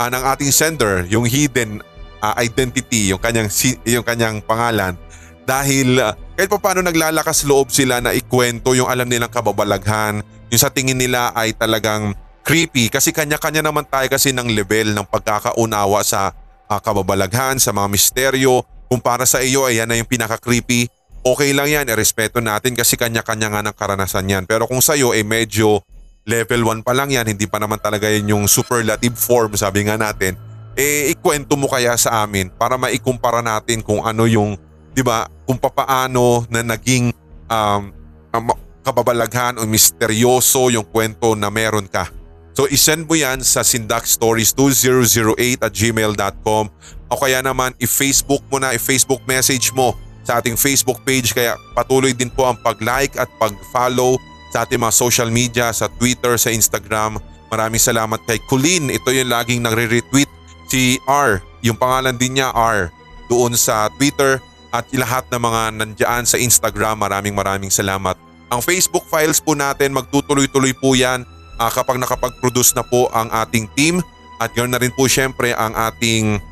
[0.00, 1.84] ah, ng ating sender, yung hidden
[2.24, 3.52] ah, identity, yung kanyang,
[3.84, 4.96] yung kanyang pangalan.
[5.44, 10.60] Dahil ah, kahit pa paano naglalakas loob sila na ikwento yung alam nilang kababalaghan, yung
[10.60, 16.00] sa tingin nila ay talagang creepy kasi kanya-kanya naman tayo kasi ng level ng pagkakaunawa
[16.00, 16.32] sa
[16.64, 18.64] ah, kababalaghan, sa mga misteryo.
[18.90, 20.90] Kung para sa iyo ay yan na yung pinaka-creepy,
[21.22, 24.44] okay lang yan, irespeto natin kasi kanya-kanya nga ng karanasan yan.
[24.48, 25.84] Pero kung sa iyo ay medyo
[26.24, 29.96] level 1 pa lang yan, hindi pa naman talaga yan yung superlative form sabi nga
[29.96, 30.36] natin,
[30.78, 34.54] eh ikwento mo kaya sa amin para maikumpara natin kung ano yung,
[34.92, 37.10] di ba, kung papaano na naging
[37.50, 37.90] um,
[38.32, 38.46] um,
[38.80, 42.08] kababalaghan o misteryoso yung kwento na meron ka.
[42.56, 46.64] So isend mo yan sa sindakstories2008 at gmail.com
[47.10, 49.94] o kaya naman i-Facebook mo na, i-Facebook message mo
[50.26, 54.94] sa ating Facebook page kaya patuloy din po ang pag-like at pag-follow sa ating mga
[54.94, 57.22] social media, sa Twitter, sa Instagram.
[57.50, 58.90] Maraming salamat kay Colleen.
[58.90, 60.30] Ito yung laging nagre-retweet.
[60.70, 62.90] Si R, yung pangalan din niya R,
[63.26, 67.02] doon sa Twitter at lahat ng mga nandiyan sa Instagram.
[67.02, 68.14] Maraming maraming salamat.
[68.50, 71.22] Ang Facebook files po natin, magtutuloy-tuloy po yan
[71.58, 74.02] ah, kapag nakapag-produce na po ang ating team.
[74.42, 76.42] At ganoon na rin po syempre ang ating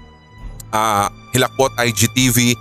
[0.71, 2.55] ah, Hilakbot IGTV.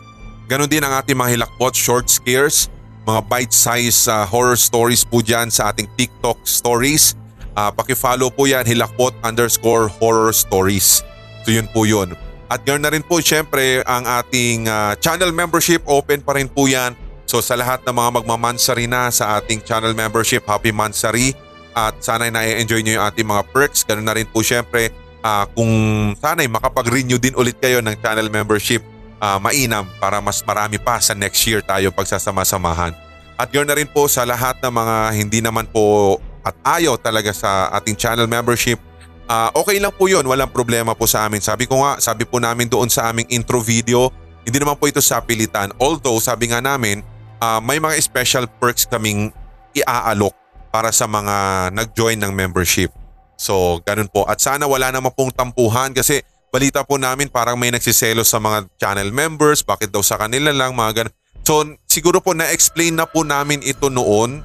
[0.47, 2.71] Ganon din ang ating mga Hilakbot short scares,
[3.07, 7.15] mga bite-size ah, horror stories po dyan sa ating TikTok stories.
[7.55, 11.07] Ah, pakifollow po yan, Hilakbot underscore horror stories.
[11.47, 12.13] So yun po yun.
[12.51, 16.67] At ganoon na rin po syempre ang ating ah, channel membership, open pa rin po
[16.67, 16.99] yan.
[17.23, 21.31] So sa lahat ng mga magmamansari na sa ating channel membership, happy mansari.
[21.77, 23.85] At sana'y na-enjoy nyo yung ating mga perks.
[23.85, 24.91] Ganun na rin po syempre
[25.23, 25.71] ah, kung
[26.19, 28.83] sana'y makapag-renew din ulit kayo ng channel membership
[29.21, 32.93] ah, mainam para mas marami pa sa next year tayo pagsasama-samahan.
[33.37, 37.29] At ganoon na rin po sa lahat ng mga hindi naman po at ayaw talaga
[37.35, 38.81] sa ating channel membership,
[39.29, 41.43] ah, okay lang po yun, walang problema po sa amin.
[41.43, 44.09] Sabi ko nga, sabi po namin doon sa aming intro video,
[44.47, 45.75] hindi naman po ito sa pilitan.
[45.77, 47.03] Although sabi nga namin,
[47.43, 49.29] ah, may mga special perks kaming
[49.75, 50.33] iaalok
[50.73, 52.89] para sa mga nag-join ng membership.
[53.37, 54.25] So, ganun po.
[54.25, 58.67] At sana wala naman pong tampuhan kasi balita po namin parang may nagsiselo sa mga
[58.79, 61.15] channel members, bakit daw sa kanila lang, mga ganun.
[61.47, 64.43] So, siguro po na-explain na po namin ito noon.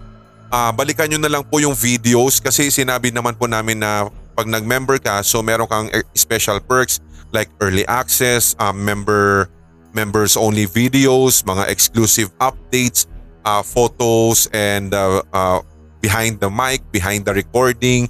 [0.53, 4.47] Ah, balikan nyo na lang po yung videos kasi sinabi naman po namin na pag
[4.47, 9.49] nag-member ka, so meron kang eh, special perks like early access, ah, member
[9.93, 13.07] members only videos, mga exclusive updates,
[13.45, 15.61] uh, photos and uh, uh,
[16.01, 18.09] behind the mic, behind the recording,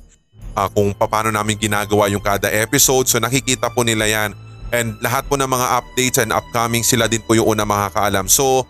[0.56, 3.08] uh, kung paano namin ginagawa yung kada episode.
[3.08, 4.30] So nakikita po nila yan.
[4.72, 8.24] And lahat po ng mga updates and upcoming sila din po yung una makakaalam.
[8.28, 8.64] So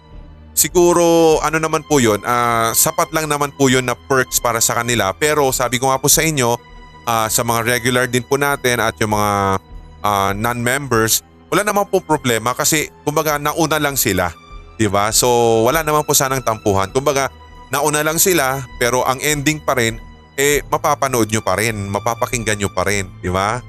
[0.52, 4.74] siguro ano naman po yun, uh, sapat lang naman po yun na perks para sa
[4.78, 5.14] kanila.
[5.14, 6.58] Pero sabi ko nga po sa inyo,
[7.06, 9.62] uh, sa mga regular din po natin at yung mga
[10.02, 11.22] uh, non-members,
[11.54, 14.34] wala naman po problema kasi kumbaga nauna lang sila.
[14.76, 15.14] 'di ba?
[15.14, 16.90] So wala naman po sanang tampuhan.
[16.90, 17.30] Kumbaga
[17.70, 20.02] nauna lang sila pero ang ending pa rin
[20.36, 23.60] eh mapapanood nyo pa rin, mapapakinggan nyo pa rin, 'di ba?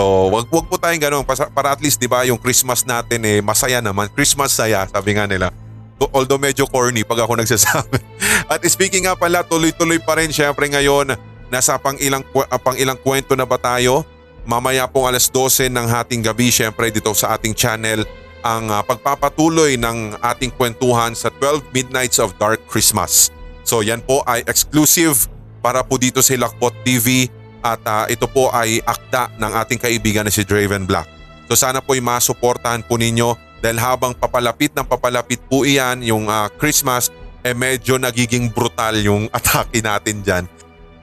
[0.00, 3.38] So wag wag po tayong ganoon para, at least 'di ba yung Christmas natin eh
[3.40, 4.08] masaya naman.
[4.12, 5.52] Christmas saya, sabi nga nila.
[6.00, 8.00] Although medyo corny pag ako nagsasabi.
[8.48, 11.12] At speaking nga pala, tuloy-tuloy pa rin syempre ngayon.
[11.52, 12.24] Nasa pang ilang,
[12.64, 14.06] pang ilang kwento na ba tayo?
[14.48, 18.08] Mamaya pong alas 12 ng hating gabi syempre dito sa ating channel
[18.40, 23.28] ang uh, pagpapatuloy ng ating kwentuhan sa 12 Midnights of Dark Christmas.
[23.64, 25.28] So yan po ay exclusive
[25.60, 27.28] para po dito sa Hilakbot TV
[27.60, 31.06] at uh, ito po ay akda ng ating kaibigan na si Draven Black.
[31.48, 33.36] So sana po ay masuportahan po ninyo.
[33.60, 37.12] Dahil habang papalapit ng papalapit po iyan yung uh, Christmas
[37.44, 40.44] eh medyo nagiging brutal yung atake natin dyan.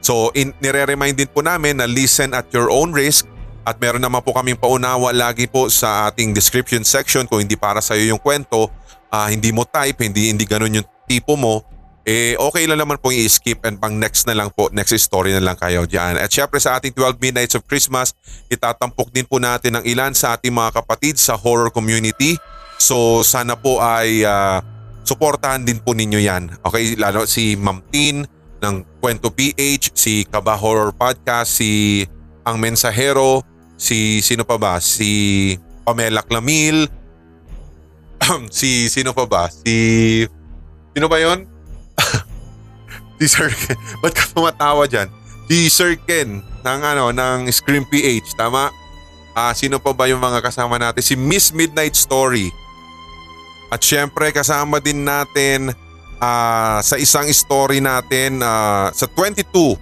[0.02, 3.30] So in, nire-remind din po namin na listen at your own risk.
[3.68, 7.28] At meron naman po kaming paunawa lagi po sa ating description section.
[7.28, 8.72] Kung hindi para sa iyo yung kwento,
[9.12, 11.68] uh, hindi mo type, hindi hindi ganun yung tipo mo,
[12.08, 15.44] eh okay lang naman po i-skip and pang next na lang po, next story na
[15.44, 16.16] lang kayo dyan.
[16.16, 18.16] At syempre sa ating 12 Midnights of Christmas,
[18.48, 22.40] itatampok din po natin ang ilan sa ating mga kapatid sa horror community.
[22.80, 24.64] So sana po ay uh,
[25.04, 26.56] suportahan din po ninyo yan.
[26.64, 28.24] Okay, lalo si Ma'am Tin
[28.64, 32.08] ng Kwento PH, si Kaba Horror Podcast, si
[32.48, 33.44] Ang Mensahero,
[33.76, 34.80] si sino pa ba?
[34.80, 35.52] Si
[35.84, 36.88] Pamela Clamil,
[38.48, 39.52] si sino pa ba?
[39.52, 39.76] Si
[40.96, 41.57] sino ba 'yon?
[43.18, 43.78] Si Sir Ken.
[44.02, 45.10] Ba't ka tumatawa dyan?
[45.48, 48.70] Si Sir Ken ng ano ng Scream PH, tama?
[49.38, 51.06] Ah, sino pa ba yung mga kasama natin?
[51.06, 52.50] Si Miss Midnight Story.
[53.70, 55.76] At syempre kasama din natin
[56.18, 59.78] ah, sa isang story natin ah, sa 22.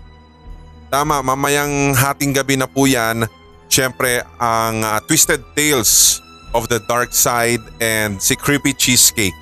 [0.91, 3.25] Tama, mamayang hating gabi na po yan.
[3.71, 6.19] Syempre ang ah, Twisted Tales
[6.51, 9.35] of the Dark Side and si Creepy Cheesecake.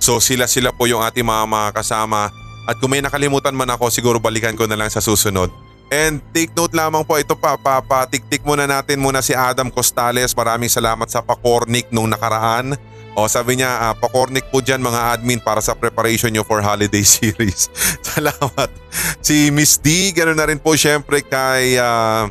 [0.00, 2.32] So sila-sila po yung ating mga, mga kasama.
[2.70, 5.50] At kung may nakalimutan man ako, siguro balikan ko na lang sa susunod.
[5.90, 10.30] And take note lamang po ito pa, papatiktik muna natin muna si Adam Costales.
[10.38, 12.78] Maraming salamat sa pakornik nung nakaraan.
[13.18, 17.02] O sabi niya, uh, pakornik po dyan mga admin para sa preparation nyo for holiday
[17.18, 17.66] series.
[18.06, 18.70] salamat.
[19.18, 22.30] Si Miss D, ganoon na rin po syempre kay uh,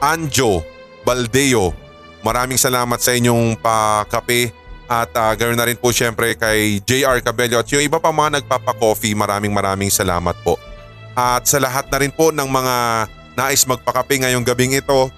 [0.00, 0.64] Anjo
[1.04, 1.76] Baldeo.
[2.24, 4.55] Maraming salamat sa inyong pakape
[4.86, 8.42] at uh, ganoon na rin po syempre kay JR Cabello at yung iba pa mga
[8.42, 9.18] nagpapa-coffee.
[9.18, 10.54] Maraming maraming salamat po.
[11.18, 12.74] At sa lahat na rin po ng mga
[13.34, 15.10] nais magpakape ngayong gabing ito,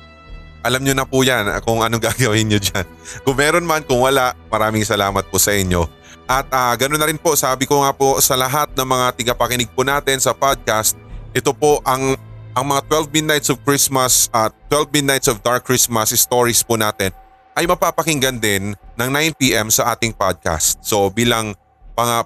[0.64, 2.84] alam nyo na po yan kung anong gagawin nyo dyan.
[3.28, 5.84] Kung meron man, kung wala, maraming salamat po sa inyo.
[6.28, 9.68] At uh, ganoon na rin po, sabi ko nga po sa lahat ng mga tigapakinig
[9.72, 10.96] po natin sa podcast,
[11.36, 12.16] ito po ang
[12.56, 16.74] ang mga 12 Midnights of Christmas at uh, 12 Midnights of Dark Christmas stories po
[16.74, 17.14] natin
[17.58, 20.78] ay mapapakinggan din ng 9pm sa ating podcast.
[20.78, 21.58] So bilang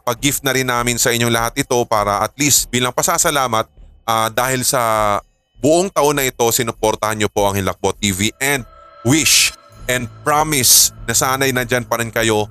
[0.04, 3.64] pag-gift na rin namin sa inyong lahat ito para at least bilang pasasalamat
[4.04, 5.16] uh, dahil sa
[5.64, 8.68] buong taon na ito sinuportahan nyo po ang Hilakbot TV and
[9.08, 9.56] wish
[9.88, 12.44] and promise na sana'y nandyan pa rin kayo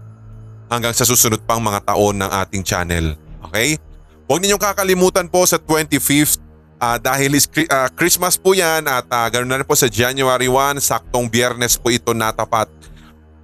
[0.65, 3.13] hanggang sa susunod pang mga taon ng ating channel.
[3.45, 3.77] Okay?
[4.25, 6.41] Huwag ninyong kakalimutan po sa 25th
[6.81, 10.49] uh, dahil is, uh, Christmas po yan at uh, ganoon na rin po sa January
[10.49, 12.65] 1, saktong biyernes po ito natapat.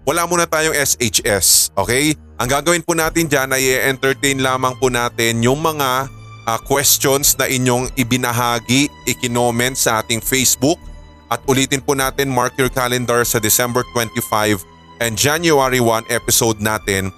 [0.03, 2.17] Wala muna tayong SHS, okay?
[2.41, 6.09] Ang gagawin po natin dyan ay entertain lamang po natin yung mga
[6.49, 10.79] uh, questions na inyong ibinahagi, ikinoment sa ating Facebook
[11.27, 14.63] at ulitin po natin mark your calendar sa December 25
[15.03, 17.11] and January 1 episode natin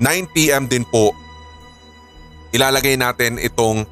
[0.00, 1.12] 9pm din po
[2.56, 3.84] ilalagay natin itong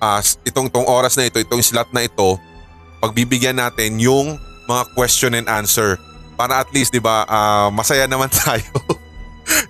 [0.00, 2.40] uh, itong tong oras na ito, itong slot na ito
[3.00, 4.36] pagbibigyan natin yung
[4.68, 5.96] mga question and answer
[6.36, 8.70] para at least 'di ba uh, masaya naman tayo.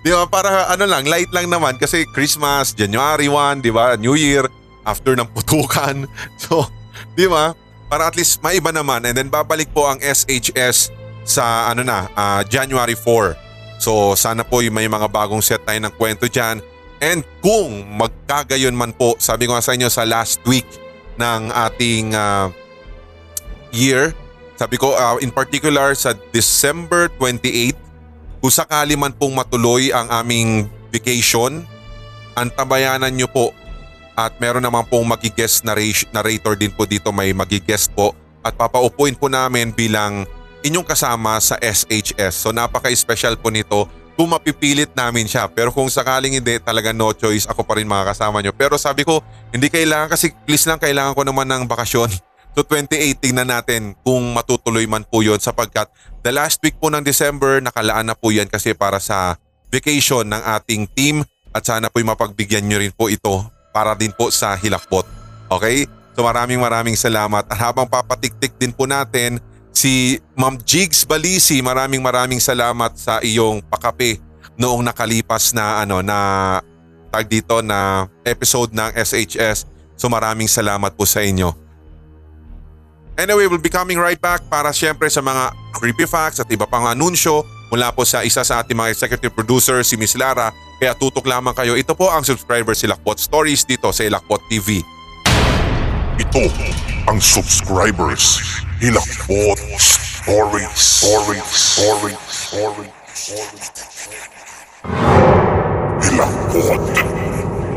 [0.04, 0.28] di ba?
[0.28, 3.96] Para ano lang, light lang naman kasi Christmas, January 1, di ba?
[3.96, 4.44] New Year,
[4.84, 6.04] after ng putukan.
[6.42, 6.68] So,
[7.16, 7.56] di ba?
[7.88, 10.92] Para at least maiba naman and then babalik po ang SHS
[11.24, 13.80] sa ano na, uh, January 4.
[13.80, 16.60] So, sana po may mga bagong set tayo ng kwento dyan.
[17.00, 20.68] And kung magkagayon man po, sabi ko nga sa inyo sa last week
[21.16, 22.52] ng ating uh,
[23.72, 24.12] year,
[24.60, 27.72] sabi ko uh, in particular sa December 28,
[28.44, 31.64] kung sakali man pong matuloy ang aming vacation,
[32.36, 33.56] antabayanan nyo po
[34.12, 38.12] at meron naman pong magigest narrator din po dito may magigest po
[38.44, 40.28] at papaupuin po namin bilang
[40.60, 42.36] inyong kasama sa SHS.
[42.36, 43.88] So napaka-special po nito
[44.20, 45.48] kung mapipilit namin siya.
[45.48, 48.52] Pero kung sakaling hindi, talaga no choice, ako pa rin makakasama nyo.
[48.52, 52.12] Pero sabi ko, hindi kailangan kasi please lang kailangan ko naman ng bakasyon.
[52.50, 55.86] So 28 tingnan natin kung matutuloy man po yon sapagkat
[56.26, 59.38] the last week po ng December nakalaan na po yan kasi para sa
[59.70, 61.22] vacation ng ating team
[61.54, 65.06] at sana po mapagbigyan nyo rin po ito para din po sa Hilakbot.
[65.46, 65.86] Okay?
[66.18, 69.38] So maraming maraming salamat at habang papatiktik din po natin
[69.72, 74.20] si Ma'am Jigs Balisi maraming maraming salamat sa iyong pakape
[74.60, 76.18] noong nakalipas na ano na
[77.10, 79.66] tag dito na episode ng SHS.
[79.98, 81.52] So maraming salamat po sa inyo.
[83.20, 86.88] Anyway, we'll be coming right back para syempre sa mga creepy facts at iba pang
[86.88, 90.48] anunsyo mula po sa isa sa ating mga executive producer si Miss Lara.
[90.80, 91.76] Kaya tutok lamang kayo.
[91.76, 94.80] Ito po ang subscriber si Lakbot Stories dito sa Ilakbot TV.
[96.16, 96.48] Ito
[97.04, 98.40] ang subscribers
[98.80, 100.72] Hilakbot Stories.
[100.72, 101.44] Stories.
[101.44, 101.44] Stories.
[101.52, 102.16] Stories.
[103.12, 103.66] Stories.
[106.00, 106.80] Hilakbot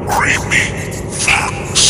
[0.07, 0.63] Creepy
[1.11, 1.87] Facts.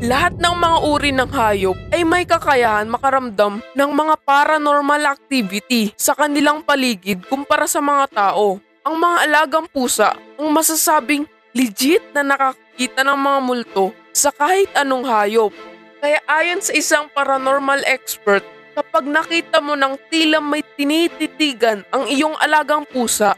[0.00, 6.16] Lahat ng mga uri ng hayop ay may kakayahan makaramdam ng mga paranormal activity sa
[6.16, 8.56] kanilang paligid kumpara sa mga tao.
[8.88, 15.04] Ang mga alagang pusa ang masasabing legit na nakakita ng mga multo sa kahit anong
[15.04, 15.50] hayop.
[15.98, 18.46] Kaya ayon sa isang paranormal expert,
[18.78, 23.34] kapag nakita mo ng tila may tinititigan ang iyong alagang pusa,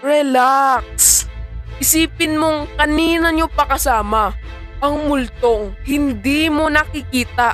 [0.00, 1.28] relax.
[1.76, 4.32] Isipin mong kanina nyo pa kasama
[4.80, 7.52] ang multong hindi mo nakikita.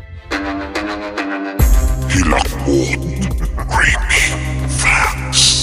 [2.07, 3.03] Hilakbot
[3.67, 5.62] Creepy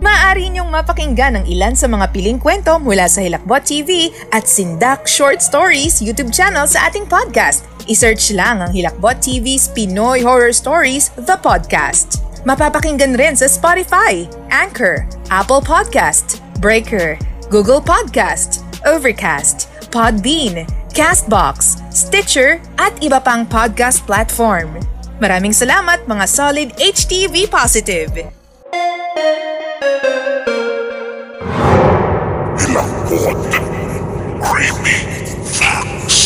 [0.00, 5.04] Maaari niyong mapakinggan ang ilan sa mga piling kwento mula sa Hilakbot TV at Sindak
[5.04, 7.68] Short Stories YouTube channel sa ating podcast.
[7.84, 12.24] I-search lang ang Hilakbot TV's Pinoy Horror Stories, the podcast.
[12.48, 17.20] Mapapakinggan rin sa Spotify, Anchor, Apple Podcast, Breaker,
[17.52, 20.64] Google Podcast, Overcast, Podbean,
[20.96, 24.80] Castbox, Stitcher at iba pang podcast platform.
[25.20, 28.40] Maraming salamat mga solid HTV positive!
[32.60, 33.38] Hilakbot.
[34.40, 34.98] Creepy
[35.44, 36.18] Facts.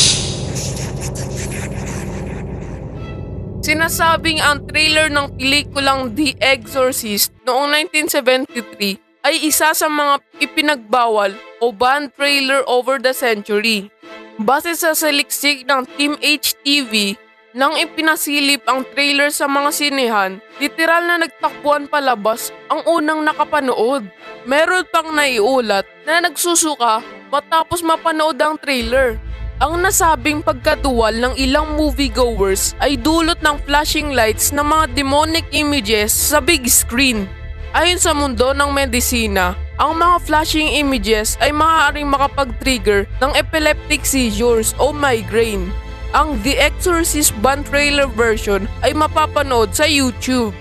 [3.64, 11.32] Sinasabing ang trailer ng pelikulang The Exorcist noong 1973 ay isa sa mga ipinagbawal
[11.64, 13.88] o banned trailer over the century.
[14.36, 17.16] Base sa saliksik ng Team HTV,
[17.54, 24.02] nang ipinasilip ang trailer sa mga sinehan, literal na nagtakbuhan palabas ang unang nakapanood.
[24.42, 26.98] Meron pang naiulat na nagsusuka
[27.30, 29.22] matapos mapanood ang trailer.
[29.62, 36.10] Ang nasabing pagkaduwal ng ilang moviegoers ay dulot ng flashing lights ng mga demonic images
[36.10, 37.30] sa big screen.
[37.70, 44.74] Ayon sa mundo ng medisina, ang mga flashing images ay maaaring makapag-trigger ng epileptic seizures
[44.82, 45.70] o migraine.
[46.14, 50.54] Ang The Exorcist band trailer version ay mapapanood sa YouTube.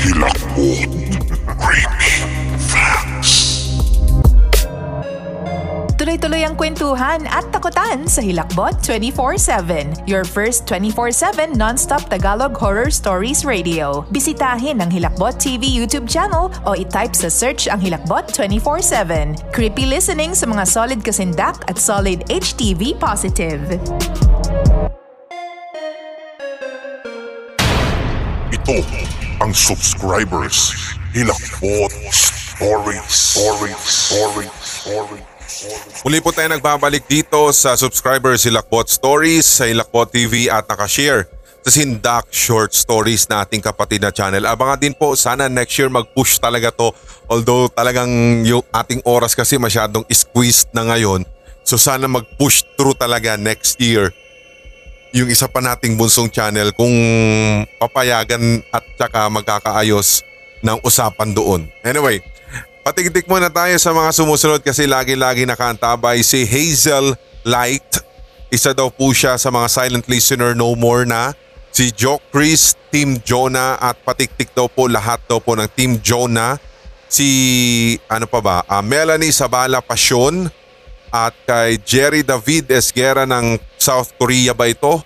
[0.00, 0.88] Hilakbot.
[0.88, 2.33] Creepy Facts.
[5.94, 10.10] Tuloy-tuloy ang kwentuhan at takutan sa Hilakbot 24-7.
[10.10, 14.02] Your first 24-7 non-stop Tagalog horror stories radio.
[14.10, 19.54] Bisitahin ang Hilakbot TV YouTube channel o itype sa search ang Hilakbot 24-7.
[19.54, 23.62] Creepy listening sa mga solid kasindak at solid HTV positive.
[28.50, 28.76] Ito
[29.38, 30.74] ang subscribers.
[31.14, 31.94] Hilakbot
[32.58, 33.06] Stories.
[33.06, 33.78] Stories.
[33.78, 34.50] Stories.
[34.58, 35.33] Stories.
[36.04, 41.28] Muli po tayo nagbabalik dito sa subscribers Hilakbot Stories sa Hilakbot TV at nakashare
[41.64, 44.44] sa Sindak Short Stories na ating kapatid na channel.
[44.44, 46.92] Abangan din po sana next year mag-push talaga to
[47.28, 51.24] although talagang yung ating oras kasi masyadong squeezed na ngayon.
[51.64, 54.12] So sana mag-push through talaga next year
[55.14, 56.92] yung isa pa nating bunsong channel kung
[57.78, 60.26] papayagan at saka magkakaayos
[60.58, 61.70] ng usapan doon.
[61.86, 62.18] Anyway,
[62.84, 68.04] patigtik muna tayo sa mga sumusunod kasi lagi-lagi nakaantabay si Hazel Light.
[68.52, 71.32] Isa daw po siya sa mga silent listener no more na.
[71.72, 76.60] Si Joe Chris, Team Jonah at patiktik daw po lahat daw po ng Team Jonah.
[77.08, 77.26] Si
[78.04, 78.56] ano pa ba?
[78.68, 80.52] Ah, Melanie Sabala Pasyon
[81.08, 85.00] at kay Jerry David Esguera ng South Korea ba ito?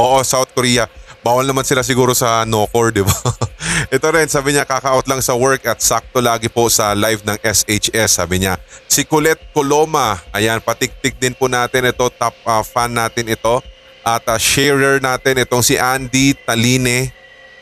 [0.00, 0.88] Oo, South Korea.
[1.20, 3.12] Bawal naman sila siguro sa Nocor, di ba?
[3.94, 7.36] ito rin, sabi niya kaka-out lang sa work at sakto lagi po sa live ng
[7.44, 8.56] SHS, sabi niya.
[8.88, 13.60] Si Colette Coloma, ayan, patiktik din po natin ito, top ah, fan natin ito.
[14.00, 17.12] At ah, sharer natin itong si Andy Taline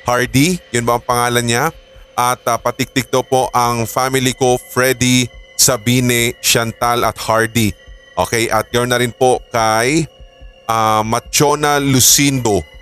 [0.08, 1.64] Hardy, yun ba ang pangalan niya?
[2.14, 5.26] At ah, patiktik daw po ang family ko, Freddy,
[5.58, 7.74] Sabine, Chantal at Hardy.
[8.14, 10.06] Okay, at yun na rin po kay
[10.70, 12.77] ah, Machona Lucindo.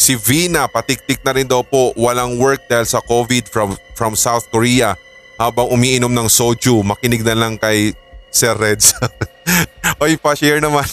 [0.00, 4.48] Si Vina, patiktik na rin daw po walang work dahil sa COVID from, from South
[4.48, 4.96] Korea.
[5.36, 7.92] Habang umiinom ng soju, makinig na lang kay
[8.32, 8.96] Sir Reds.
[10.00, 10.88] Oy, pa-share naman.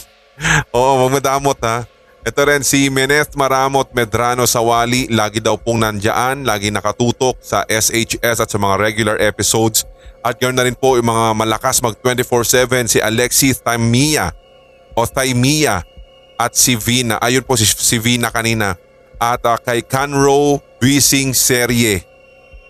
[0.76, 1.88] Oo, wag madamot ha.
[2.28, 8.44] Ito rin si Meneth Maramot Medrano Sawali, lagi daw pong nandyan, lagi nakatutok sa SHS
[8.44, 9.88] at sa mga regular episodes.
[10.20, 14.36] At yun na rin po yung mga malakas mag 24-7 si Alexi Thaimia
[14.92, 15.88] o Thaimia
[16.36, 17.16] at si Vina.
[17.24, 18.76] Ayun po si, si Vina kanina.
[19.18, 22.06] At ah, kay Canro Bising Serye.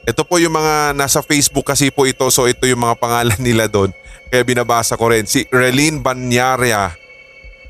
[0.07, 3.67] Ito po yung mga nasa Facebook kasi po ito so ito yung mga pangalan nila
[3.67, 3.91] doon.
[4.31, 5.27] Kaya binabasa ko rin.
[5.27, 6.95] Si Relin Banyaria.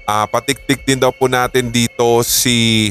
[0.07, 2.89] Ah, patiktik din daw po natin dito si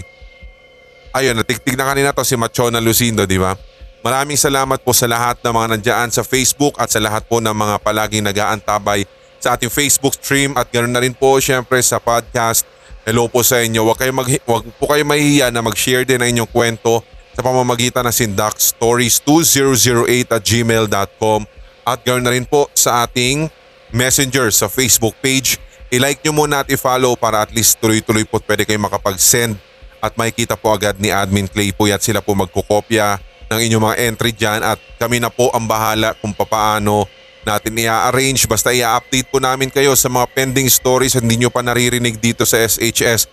[1.17, 3.57] Ayun, natiktik na kanina to si Machona Lucindo, di ba?
[4.05, 7.57] Maraming salamat po sa lahat ng mga nandiyan sa Facebook at sa lahat po ng
[7.57, 9.09] mga palaging nag-aantabay
[9.41, 12.69] sa ating Facebook stream at ganoon na rin po syempre sa podcast.
[13.07, 13.87] Hello po sa inyo.
[13.87, 17.07] Huwag, kayo mag, huwag po kayo mahihiya na mag-share din ng inyong kwento
[17.39, 21.47] sa pamamagitan ng Sindak Stories 2008 at gmail.com
[21.87, 23.47] at ganoon na rin po sa ating
[23.95, 25.55] messenger sa Facebook page.
[25.95, 29.55] I-like nyo muna at i-follow para at least tuloy-tuloy po pwede kayo makapag-send
[30.03, 33.23] at makikita po agad ni Admin Clay po at sila po magkukopya
[33.55, 37.07] ng inyong mga entry dyan at kami na po ang bahala kung papaano
[37.47, 38.51] natin i-arrange.
[38.51, 42.59] Basta i-update po namin kayo sa mga pending stories hindi nyo pa naririnig dito sa
[42.59, 43.31] SHS.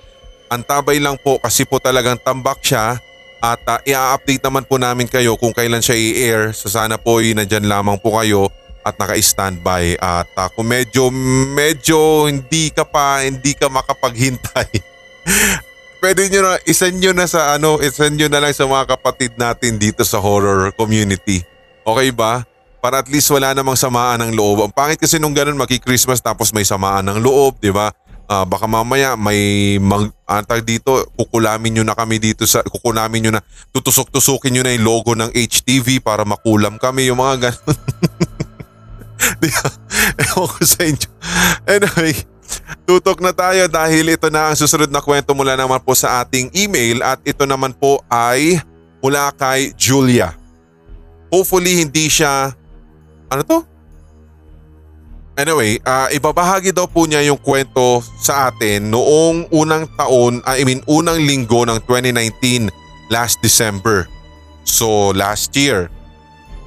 [0.54, 3.02] Antabay lang po kasi po talagang tambak siya
[3.44, 6.42] At uh, i-update naman po namin kayo kung kailan siya i-air.
[6.56, 8.48] So sana po ay nandyan lamang po kayo
[8.88, 10.00] at naka-standby.
[10.00, 11.12] At uh, kung medyo,
[11.52, 14.72] medyo hindi ka pa, hindi ka makapaghintay.
[16.04, 19.40] pwede nyo na, isend nyo na sa ano, isend nyo na lang sa mga kapatid
[19.40, 21.40] natin dito sa horror community.
[21.88, 22.44] Okay ba?
[22.84, 24.68] Para at least wala namang samaan ng loob.
[24.68, 27.96] Ang pangit kasi nung ganun maki-Christmas tapos may samaan ng loob, di ba?
[28.28, 33.32] Uh, baka mamaya may mag antag dito, kukulamin nyo na kami dito sa, kukulamin nyo
[33.40, 37.76] na, tutusok-tusukin nyo na yung logo ng HTV para makulam kami, yung mga ganun.
[39.44, 39.68] Di ba?
[40.20, 41.10] Ewan ko sa inyo.
[41.64, 42.14] Anyway,
[42.84, 46.52] tutok na tayo dahil ito na ang susunod na kwento mula naman po sa ating
[46.52, 48.60] email at ito naman po ay
[49.00, 50.36] mula kay Julia.
[51.32, 52.54] Hopefully hindi siya,
[53.34, 53.60] ano to?
[55.34, 60.86] Anyway, uh, ibabahagi daw po niya yung kwento sa atin noong unang taon, I mean
[60.86, 62.70] unang linggo ng 2019
[63.10, 64.06] last December.
[64.62, 65.90] So last year.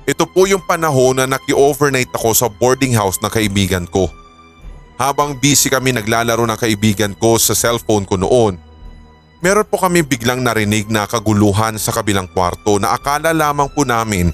[0.07, 4.11] Ito po yung panahon na naki-overnight ako sa boarding house ng kaibigan ko.
[4.99, 8.55] Habang busy kami naglalaro ng kaibigan ko sa cellphone ko noon,
[9.43, 14.31] meron po kami biglang narinig na kaguluhan sa kabilang kwarto na akala lamang po namin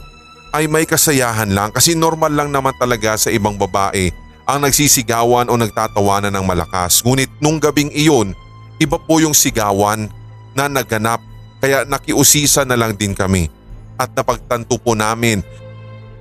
[0.53, 4.13] ay may kasayahan lang kasi normal lang naman talaga sa ibang babae
[4.45, 7.01] ang nagsisigawan o nagtatawanan ng malakas.
[7.01, 8.37] Ngunit nung gabing iyon,
[8.77, 10.13] iba po yung sigawan
[10.53, 11.25] na naganap
[11.63, 13.49] kaya nakiusisa na lang din kami
[13.97, 15.41] at napagtanto po namin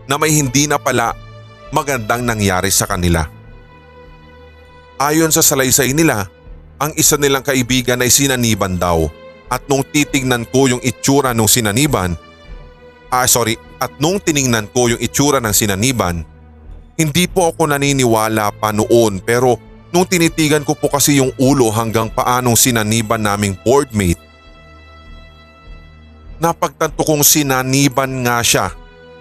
[0.06, 1.12] na may hindi na pala
[1.74, 3.26] magandang nangyari sa kanila.
[5.02, 6.30] Ayon sa salaysay nila,
[6.78, 9.10] ang isa nilang kaibigan ay sinaniban daw
[9.50, 12.14] at nung titignan ko yung itsura ng sinaniban,
[13.12, 16.24] ah sorry, at nung tiningnan ko yung itsura ng sinaniban,
[16.96, 19.60] hindi po ako naniniwala pa noon pero
[19.92, 24.22] nung tinitigan ko po kasi yung ulo hanggang paanong sinaniban naming boardmate,
[26.40, 28.72] napagtanto kong sinaniban nga siya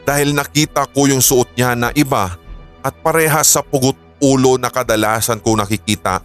[0.07, 2.38] dahil nakita ko yung suot niya na iba
[2.80, 6.22] at parehas sa pugot ulo na kadalasan ko nakikita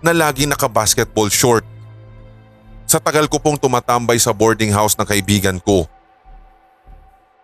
[0.00, 1.64] na lagi naka-basketball short.
[2.90, 5.86] Sa tagal ko pong tumatambay sa boarding house ng kaibigan ko,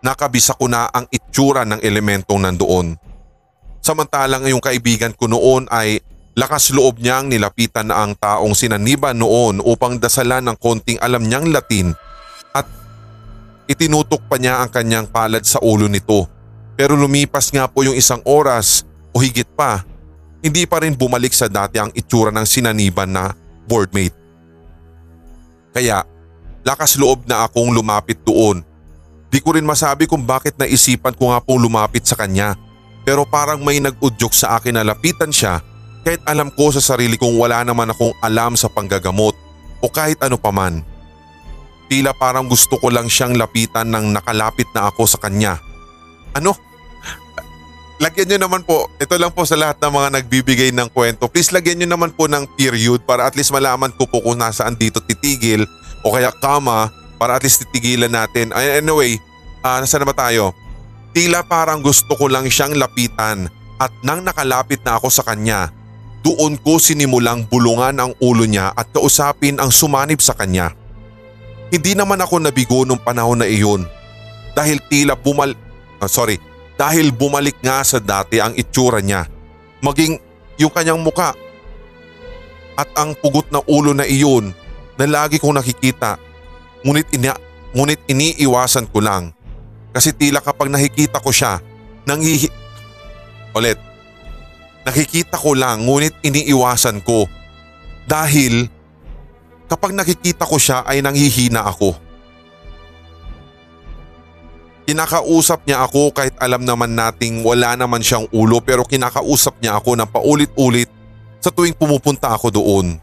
[0.01, 2.97] nakabisa ko na ang itsura ng elementong nandoon.
[3.81, 6.01] Samantalang yung kaibigan ko noon ay
[6.37, 11.49] lakas loob niyang nilapitan na ang taong sinaniba noon upang dasalan ng konting alam niyang
[11.49, 11.95] Latin
[13.67, 16.23] Itinutok pa niya ang kanyang palad sa ulo nito.
[16.79, 19.83] Pero lumipas nga po yung isang oras o higit pa,
[20.39, 23.35] hindi pa rin bumalik sa dati ang itsura ng sinaniban na
[23.67, 24.15] boardmate.
[25.75, 25.99] Kaya
[26.63, 28.63] lakas loob na akong lumapit doon.
[29.27, 32.55] Di ko rin masabi kung bakit naisipan ko nga pong lumapit sa kanya.
[33.03, 35.63] Pero parang may nag-udyok sa akin na lapitan siya
[36.07, 39.35] kahit alam ko sa sarili kong wala naman akong alam sa panggagamot
[39.83, 40.79] o kahit ano paman.
[41.87, 45.59] Tila parang gusto ko lang siyang lapitan nang nakalapit na ako sa kanya.
[46.35, 46.55] Ano?
[47.97, 51.25] Lagyan nyo naman po, ito lang po sa lahat ng mga nagbibigay ng kwento.
[51.27, 54.77] Please lagyan nyo naman po ng period para at least malaman ko po kung nasaan
[54.77, 55.65] dito titigil
[56.05, 58.53] o kaya kama para at least titigilan natin.
[58.53, 59.17] Anyway,
[59.65, 60.53] uh, nasaan na ba tayo?
[61.11, 63.49] Tila parang gusto ko lang siyang lapitan
[63.81, 65.73] at nang nakalapit na ako sa kanya,
[66.21, 70.73] doon ko sinimulang bulungan ang ulo niya at kausapin ang sumanib sa kanya.
[71.73, 73.85] Hindi naman ako nabigo nung panahon na iyon
[74.57, 75.53] dahil tila bumal...
[75.97, 76.37] Uh, sorry,
[76.77, 79.25] dahil bumalik nga sa dati ang itsura niya.
[79.81, 80.21] Maging
[80.61, 81.33] yung kanyang muka.
[82.77, 84.53] At ang pugot na ulo na iyon
[84.97, 86.21] na lagi kong nakikita.
[86.87, 87.35] Ngunit, ina,
[87.75, 89.35] ngunit iniiwasan ko lang.
[89.91, 91.59] Kasi tila kapag nakikita ko siya,
[92.07, 92.47] nanghihi...
[93.51, 93.75] Ulit.
[94.87, 97.27] Nakikita ko lang ngunit iniiwasan ko.
[98.07, 98.71] Dahil
[99.67, 101.91] Kapag nakikita ko siya ay nanghihina ako.
[104.87, 109.99] Kinakausap niya ako kahit alam naman nating wala naman siyang ulo pero kinakausap niya ako
[109.99, 110.87] ng paulit-ulit
[111.43, 112.95] sa tuwing pumupunta ako doon.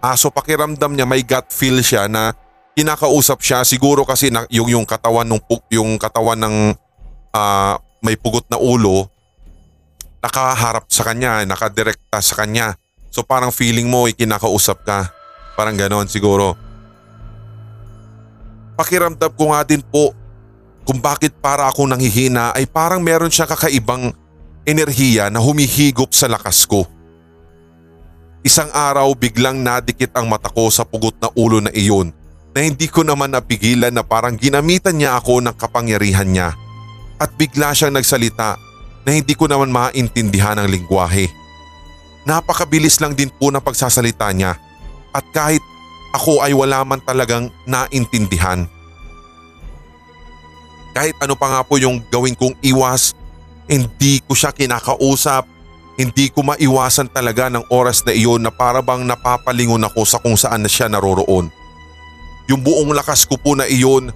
[0.00, 2.32] Aso pakiramdam niya may gut feel siya na
[2.78, 5.42] kinakausap siya siguro kasi na, yung yung katawan ng
[5.74, 6.56] yung katawan ng
[7.34, 9.10] uh, may pugot na ulo
[10.22, 12.78] nakaharap sa kanya, nakadirekta sa kanya.
[13.10, 15.10] So parang feeling mo ikinakausap ka.
[15.54, 16.54] Parang ganon siguro.
[18.78, 20.14] Pakiramdam ko nga din po
[20.86, 24.14] kung bakit para ako nanghihina ay parang meron siya kakaibang
[24.62, 26.86] enerhiya na humihigop sa lakas ko.
[28.46, 32.14] Isang araw biglang nadikit ang mata ko sa pugot na ulo na iyon
[32.58, 36.58] na hindi ko naman napigilan na parang ginamitan niya ako ng kapangyarihan niya
[37.22, 38.58] at bigla siyang nagsalita
[39.06, 41.30] na hindi ko naman maintindihan ang lingwahe.
[42.26, 44.58] Napakabilis lang din po ng pagsasalita niya
[45.14, 45.62] at kahit
[46.10, 48.66] ako ay wala man talagang naintindihan,
[50.98, 53.14] Kahit ano pa nga po yung gawin kong iwas,
[53.70, 55.46] hindi ko siya kinakausap.
[55.94, 60.34] Hindi ko maiwasan talaga ng oras na iyon na para bang napapalingon ako sa kung
[60.34, 61.54] saan na siya naroroon.
[62.48, 64.08] Yung buong lakas ko po na iyon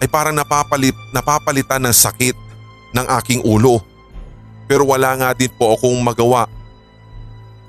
[0.00, 2.36] ay parang napapalit, napapalitan ng sakit
[2.92, 3.80] ng aking ulo.
[4.68, 6.46] Pero wala nga din po akong magawa.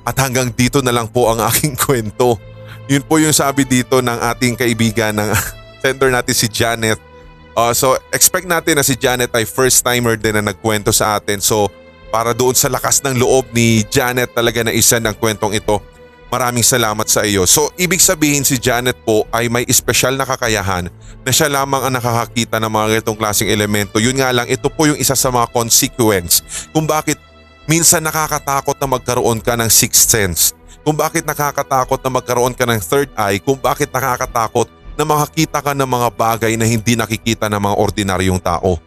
[0.03, 2.35] At hanggang dito na lang po ang aking kwento.
[2.91, 5.31] Yun po yung sabi dito ng ating kaibigan ng
[5.81, 6.99] sender natin si Janet.
[7.51, 11.39] Uh, so expect natin na si Janet ay first timer din na nagkwento sa atin.
[11.39, 11.71] So
[12.11, 15.79] para doon sa lakas ng loob ni Janet talaga na isa ng kwentong ito.
[16.31, 17.43] Maraming salamat sa iyo.
[17.43, 20.87] So ibig sabihin si Janet po ay may espesyal na kakayahan
[21.27, 23.99] na siya lamang ang nakakakita ng mga ganitong klaseng elemento.
[23.99, 26.39] Yun nga lang ito po yung isa sa mga consequence
[26.71, 27.19] kung bakit
[27.67, 30.55] minsan nakakatakot na magkaroon ka ng sixth sense.
[30.87, 33.37] Kung bakit nakakatakot na magkaroon ka ng third eye.
[33.37, 38.41] Kung bakit nakakatakot na makakita ka ng mga bagay na hindi nakikita ng mga ordinaryong
[38.41, 38.79] tao.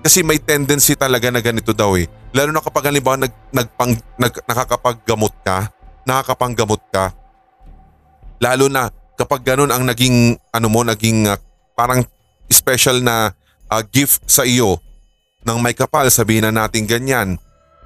[0.00, 2.08] Kasi may tendency talaga na ganito daw eh.
[2.32, 5.68] Lalo na kapag halimbawa nag, nagpang, nag, nakakapaggamot ka,
[6.04, 7.12] nakakapanggamot ka.
[8.40, 8.88] Lalo na
[9.20, 11.36] kapag ganun ang naging ano mo naging uh,
[11.76, 12.00] parang
[12.48, 13.36] special na
[13.68, 14.80] uh, gift sa iyo
[15.44, 17.36] ng may kapal sabihin na natin ganyan.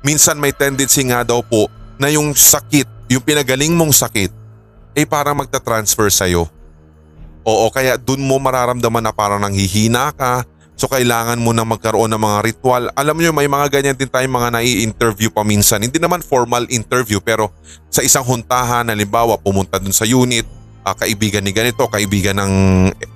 [0.05, 4.31] Minsan may tendency nga daw po na yung sakit, yung pinagaling mong sakit
[4.95, 6.47] ay parang magta-transfer sa iyo.
[7.45, 12.18] Oo, kaya dun mo mararamdaman na parang nanghihina ka, So kailangan mo na magkaroon ng
[12.18, 12.91] mga ritual.
[12.99, 15.79] Alam niyo may mga ganyan din tayong mga nai-interview pa minsan.
[15.79, 17.55] Hindi naman formal interview pero
[17.87, 20.43] sa isang huntahan, halimbawa pumunta dun sa unit,
[20.83, 22.53] uh, kaibigan ni ganito, kaibigan ng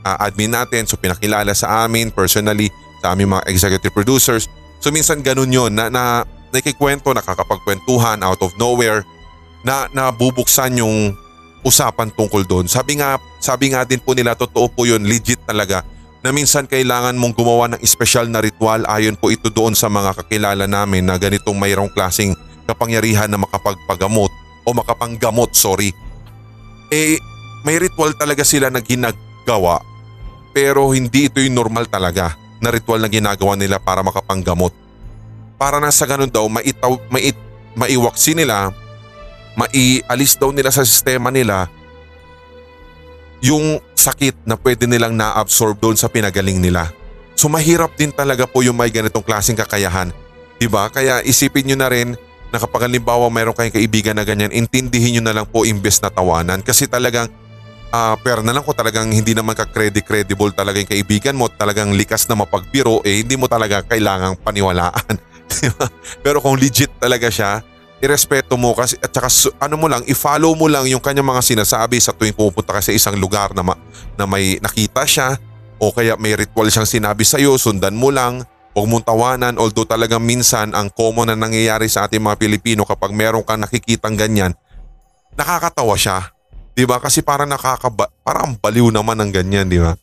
[0.07, 2.71] uh, admin natin, so pinakilala sa amin personally,
[3.03, 4.47] sa aming mga executive producers.
[4.79, 6.23] So minsan ganun yon na, na
[6.55, 9.03] nakikwento, nakakapagkwentuhan out of nowhere,
[9.67, 11.11] na nabubuksan yung
[11.67, 12.71] usapan tungkol doon.
[12.71, 15.83] Sabi nga, sabi nga din po nila, totoo po yun, legit talaga
[16.19, 20.19] na minsan kailangan mong gumawa ng espesyal na ritual ayon po ito doon sa mga
[20.19, 22.35] kakilala namin na ganitong mayroong klasing
[22.67, 24.33] kapangyarihan na makapagpagamot
[24.67, 25.95] o makapanggamot sorry.
[26.91, 27.17] Eh
[27.63, 29.79] may ritual talaga sila na ginagawa
[30.51, 34.75] pero hindi ito yung normal talaga na ritual na ginagawa nila para makapanggamot.
[35.55, 37.35] Para na sa ganun daw maitaw, mait,
[37.79, 38.75] maiwaksi nila,
[39.55, 41.71] maialis daw nila sa sistema nila
[43.45, 46.91] yung sakit na pwede nilang na-absorb doon sa pinagaling nila.
[47.39, 50.11] So mahirap din talaga po yung may ganitong klaseng kakayahan.
[50.59, 50.91] Diba?
[50.91, 52.19] Kaya isipin nyo na rin
[52.51, 56.11] na kapag halimbawa mayroon kayong kaibigan na ganyan, intindihin nyo na lang po imbes na
[56.11, 56.65] tawanan.
[56.67, 57.31] Kasi talagang,
[57.95, 62.27] uh, pero na lang ko talagang hindi naman ka-credible talaga yung kaibigan mo, talagang likas
[62.27, 65.15] na mapagbiro, eh hindi mo talaga kailangang paniwalaan.
[65.63, 65.87] diba?
[66.25, 67.63] Pero kung legit talaga siya,
[67.99, 69.29] irespeto mo kasi at saka
[69.59, 72.95] ano mo lang i-follow mo lang yung kanyang mga sinasabi sa tuwing pupunta ka sa
[72.95, 73.75] isang lugar na, ma,
[74.15, 75.35] na may nakita siya
[75.83, 79.87] o kaya may ritual siyang sinabi sa iyo sundan mo lang huwag mong tawanan although
[79.87, 84.55] talagang minsan ang common na nangyayari sa ating mga Pilipino kapag meron kang nakikitang ganyan
[85.35, 86.31] nakakatawa siya
[86.79, 87.03] 'di ba?
[87.03, 89.99] Kasi parang nakakaba parang baliw naman ng ganyan 'di ba?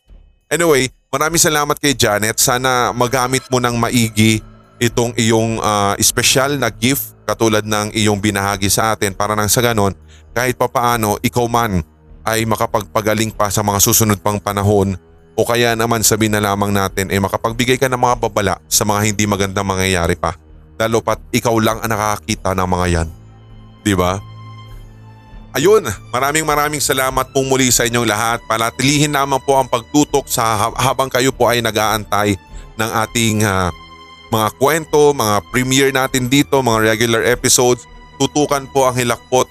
[0.51, 2.35] Anyway maraming salamat kay Janet.
[2.43, 4.43] Sana magamit mo ng maigi
[4.83, 9.59] itong iyong uh, special na gift katulad ng iyong binahagi sa atin para nang sa
[9.59, 9.97] ganon
[10.31, 11.81] kahit papaano ikaw man
[12.25, 14.97] ay makapagpagaling pa sa mga susunod pang panahon
[15.35, 18.87] o kaya naman sabihin na lamang natin ay eh, makapagbigay ka ng mga babala sa
[18.87, 20.33] mga hindi magandang mangyayari pa.
[20.79, 23.07] Lalo pat ikaw lang ang nakakakita ng mga yan.
[23.83, 24.19] Di ba?
[25.55, 28.43] Ayun, maraming maraming salamat po muli sa inyong lahat.
[28.43, 32.35] Palatilihin naman po ang pagtutok sa habang kayo po ay nag-aantay
[32.75, 33.71] ng ating uh,
[34.35, 37.87] mga kwento, mga premiere natin dito, mga regular episodes,
[38.19, 39.47] tutukan po ang Hilakpot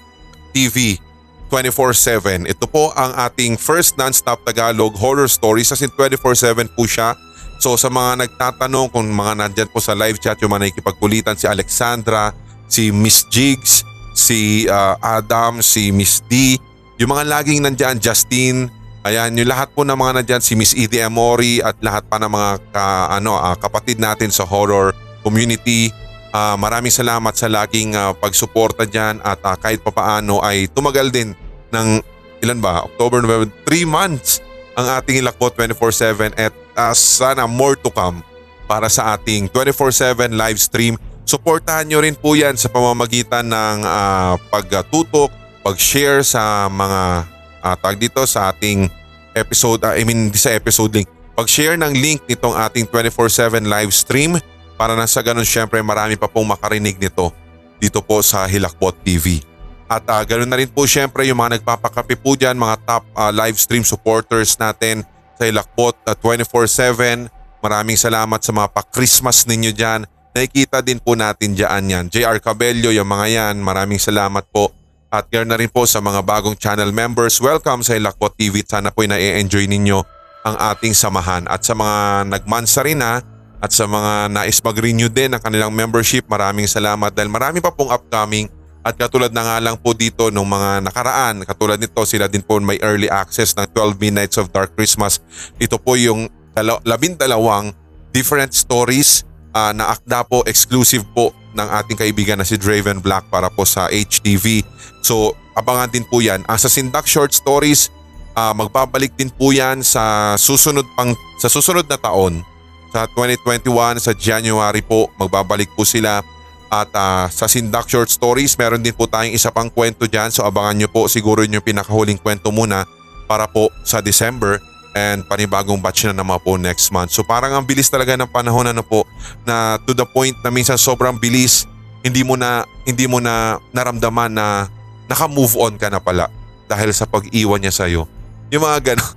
[0.53, 1.01] TV
[1.49, 2.45] 24-7.
[2.45, 7.17] Ito po ang ating first non-stop Tagalog horror stories as in 24-7 po siya.
[7.57, 11.45] So sa mga nagtatanong kung mga nandyan po sa live chat yung mga nakikipagkulitan si
[11.49, 12.35] Alexandra,
[12.69, 13.81] si Miss Jigs,
[14.13, 16.59] si uh, Adam, si Miss D,
[17.01, 18.69] yung mga laging nandyan, Justine,
[19.05, 22.25] Ayan, yung lahat po ng mga nandyan, si Miss Edie Amori at lahat pa ng
[22.25, 25.93] mga ka, ano, uh, kapatid natin sa horror community.
[26.33, 31.37] Uh, maraming salamat sa laging uh, pagsuporta dyan at uh, kahit papaano ay tumagal din
[31.69, 32.01] ng
[32.41, 32.81] ilan ba?
[32.81, 34.41] October, November, 3 months
[34.73, 38.25] ang ating ilakbo 24-7 at uh, sana more to come
[38.65, 40.97] para sa ating 24-7 live stream.
[41.29, 45.29] Suportahan nyo rin po yan sa pamamagitan ng uh, pagtutok,
[45.61, 47.34] pag-share sa mga
[47.65, 48.85] uh, tag dito sa ating
[49.33, 51.09] episode, uh, I mean sa episode link.
[51.33, 54.37] Pag-share ng link nitong ating 24-7 live stream
[54.77, 57.33] para na sa ganun syempre marami pa pong makarinig nito
[57.81, 59.43] dito po sa Hilakbot TV.
[59.85, 63.29] At uh, ganoon na rin po syempre yung mga nagpapakape po dyan, mga top uh,
[63.35, 65.03] live stream supporters natin
[65.35, 67.27] sa Hilakbot uh, 24-7.
[67.59, 70.07] Maraming salamat sa mga pa-Christmas ninyo dyan.
[70.35, 72.05] Nakikita din po natin dyan yan.
[72.11, 74.84] JR Cabello, yung mga yan, maraming salamat po.
[75.13, 78.65] At ganoon na rin po sa mga bagong channel members, welcome sa Ilakbot TV.
[78.65, 80.01] Sana po na-enjoy ninyo
[80.45, 81.45] ang ating samahan.
[81.45, 83.21] At sa mga nagmansa rin ha,
[83.61, 87.93] at sa mga nais mag-renew din ng kanilang membership, maraming salamat dahil marami pa pong
[87.93, 88.49] upcoming
[88.85, 92.61] at katulad na nga lang po dito nung mga nakaraan, katulad nito sila din po
[92.61, 95.17] may early access ng 12 Midnights of Dark Christmas.
[95.57, 97.73] Ito po yung dalaw- labindalawang
[98.13, 99.25] different stories
[99.57, 103.63] uh, na akda po exclusive po ng ating kaibigan na si Draven Black para po
[103.63, 104.61] sa HTV.
[104.99, 106.43] So abangan din po yan.
[106.45, 107.89] Ang sa Sindak Short Stories,
[108.35, 112.43] uh, magbabalik din po yan sa susunod pang sa susunod na taon.
[112.91, 116.21] Sa 2021 sa January po magbabalik po sila.
[116.67, 120.29] At uh, sa Sindak Short Stories meron din po tayong isa pang kwento dyan.
[120.35, 121.07] So abangan nyo po.
[121.07, 122.83] Siguro yung pinakahuling kwento muna
[123.25, 124.61] para po sa December
[124.95, 127.11] and panibagong batch na naman po next month.
[127.11, 129.03] So parang ang bilis talaga ng panahon ano po
[129.43, 131.67] na to the point na minsan sobrang bilis
[131.99, 134.71] hindi mo na hindi mo na naramdaman na
[135.11, 136.31] naka-move on ka na pala
[136.65, 138.07] dahil sa pag-iwan niya sa iyo.
[138.49, 139.13] Yung mga gano'n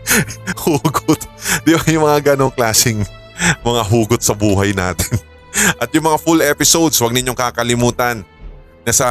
[0.66, 1.20] hugot.
[1.64, 3.06] Di ba yung mga ganong klaseng
[3.64, 5.16] mga hugot sa buhay natin.
[5.82, 8.22] At yung mga full episodes, huwag ninyong kakalimutan
[8.86, 9.08] na sa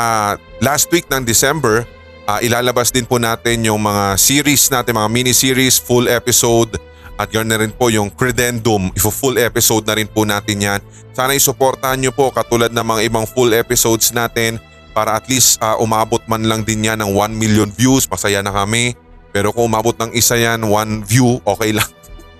[0.63, 1.83] last week ng December,
[2.29, 6.77] uh, ilalabas din po natin yung mga series natin, mga mini-series, full episode
[7.19, 10.79] at ganoon na rin po yung Credendum, ifo full episode na rin po natin yan.
[11.11, 14.61] Sana isuportahan nyo po katulad ng mga ibang full episodes natin
[14.95, 18.07] para at least uh, umabot man lang din yan ng 1 million views.
[18.07, 18.95] Masaya na kami.
[19.29, 21.85] Pero kung umabot ng isa yan, one view, okay lang.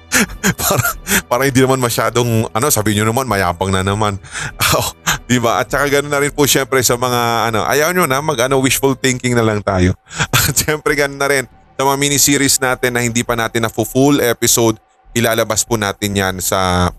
[0.62, 0.86] para,
[1.26, 4.18] para hindi naman masyadong, ano, sabi nyo naman, mayabang na naman.
[4.70, 4.94] Oh,
[5.26, 5.58] di ba?
[5.58, 8.62] At saka ganoon na rin po syempre sa mga, ano, ayaw nyo na, mag, ano,
[8.62, 9.98] wishful thinking na lang tayo.
[10.46, 11.46] At syempre ganoon na rin
[11.80, 14.78] sa mga mini-series natin na hindi pa natin na full episode,
[15.16, 16.92] ilalabas po natin yan sa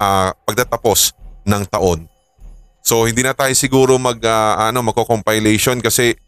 [0.00, 1.12] uh, pagtatapos
[1.44, 2.10] ng taon.
[2.82, 6.18] So hindi na tayo siguro mag uh, ano magko-compilation kasi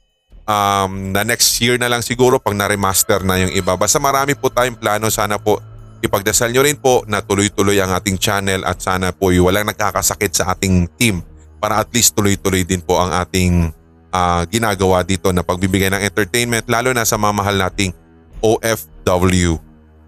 [0.46, 3.74] um, na next year na lang siguro pag na-remaster na yung iba.
[3.74, 5.10] Basta marami po tayong plano.
[5.10, 5.58] Sana po
[6.04, 10.32] ipagdasal nyo rin po na tuloy-tuloy ang ating channel at sana po yung walang nagkakasakit
[10.36, 11.24] sa ating team
[11.58, 13.72] para at least tuloy-tuloy din po ang ating
[14.12, 17.90] uh, ginagawa dito na pagbibigay ng entertainment lalo na sa mga mahal nating
[18.44, 19.56] OFW.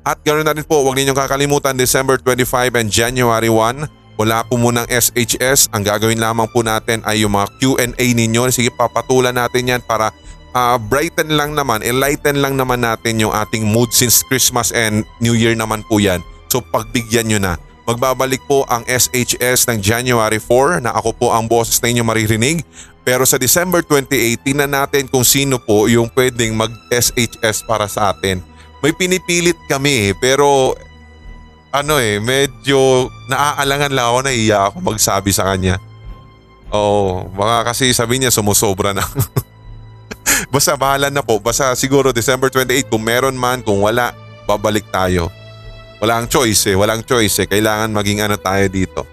[0.06, 4.56] At ganoon na rin po, huwag ninyong kakalimutan December 25 and January 1 wala po
[4.56, 5.68] munang SHS.
[5.76, 8.48] Ang gagawin lamang po natin ay yung mga Q&A ninyo.
[8.48, 10.08] Sige, papatulan natin yan para
[10.56, 15.36] uh, brighten lang naman, enlighten lang naman natin yung ating mood since Christmas and New
[15.36, 16.24] Year naman po yan.
[16.48, 17.54] So pagbigyan nyo na.
[17.86, 22.66] Magbabalik po ang SHS ng January 4 na ako po ang boses na inyo maririnig.
[23.06, 28.42] Pero sa December 28, tingnan natin kung sino po yung pwedeng mag-SHS para sa atin.
[28.82, 30.74] May pinipilit kami pero
[31.70, 35.78] ano eh, medyo naaalangan lang ako na iya ako magsabi sa kanya.
[36.74, 39.06] Oo, baka kasi sabi niya sumusobra na.
[40.54, 41.38] Basta bahala na po.
[41.38, 44.12] Basta siguro December 28 kung meron man, kung wala,
[44.44, 45.30] babalik tayo.
[45.96, 47.46] Walang choice eh, walang choice eh.
[47.48, 49.08] Kailangan maging ano tayo dito.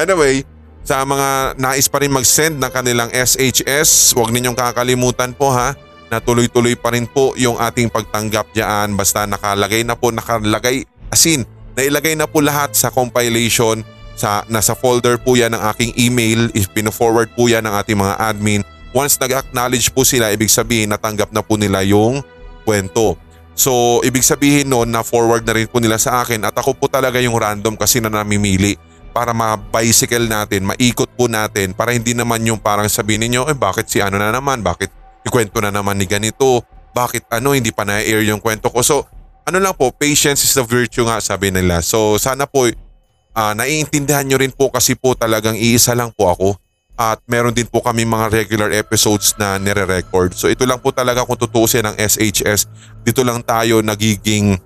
[0.00, 0.42] Anyway,
[0.82, 5.76] sa mga nais pa rin mag-send ng kanilang SHS, huwag ninyong kakalimutan po ha
[6.12, 11.48] na tuloy-tuloy pa rin po yung ating pagtanggap diyan basta nakalagay na po nakalagay asin
[11.72, 13.80] nailagay na po lahat sa compilation
[14.12, 18.20] sa nasa folder po yan ng aking email if pino-forward po yan ng ating mga
[18.20, 18.60] admin
[18.92, 22.20] Once nag-acknowledge po sila, ibig sabihin natanggap na po nila yung
[22.68, 23.16] kwento.
[23.52, 26.86] So ibig sabihin noon na forward na rin po nila sa akin at ako po
[26.88, 28.76] talaga yung random kasi na namimili
[29.12, 33.92] para ma-bicycle natin, maikot po natin para hindi naman yung parang sabihin niyo eh bakit
[33.92, 34.88] si ano na naman, bakit
[35.20, 36.64] ikwento na naman ni ganito,
[36.96, 38.80] bakit ano hindi pa na-air yung kwento ko.
[38.80, 39.04] So
[39.44, 41.84] ano lang po, patience is the virtue nga sabi nila.
[41.84, 46.48] So sana po uh, naiintindihan nyo rin po kasi po talagang iisa lang po ako
[46.96, 50.36] at meron din po kami mga regular episodes na nire-record.
[50.36, 52.68] So ito lang po talaga kung tutuusin ng SHS.
[53.02, 54.60] Dito lang tayo nagiging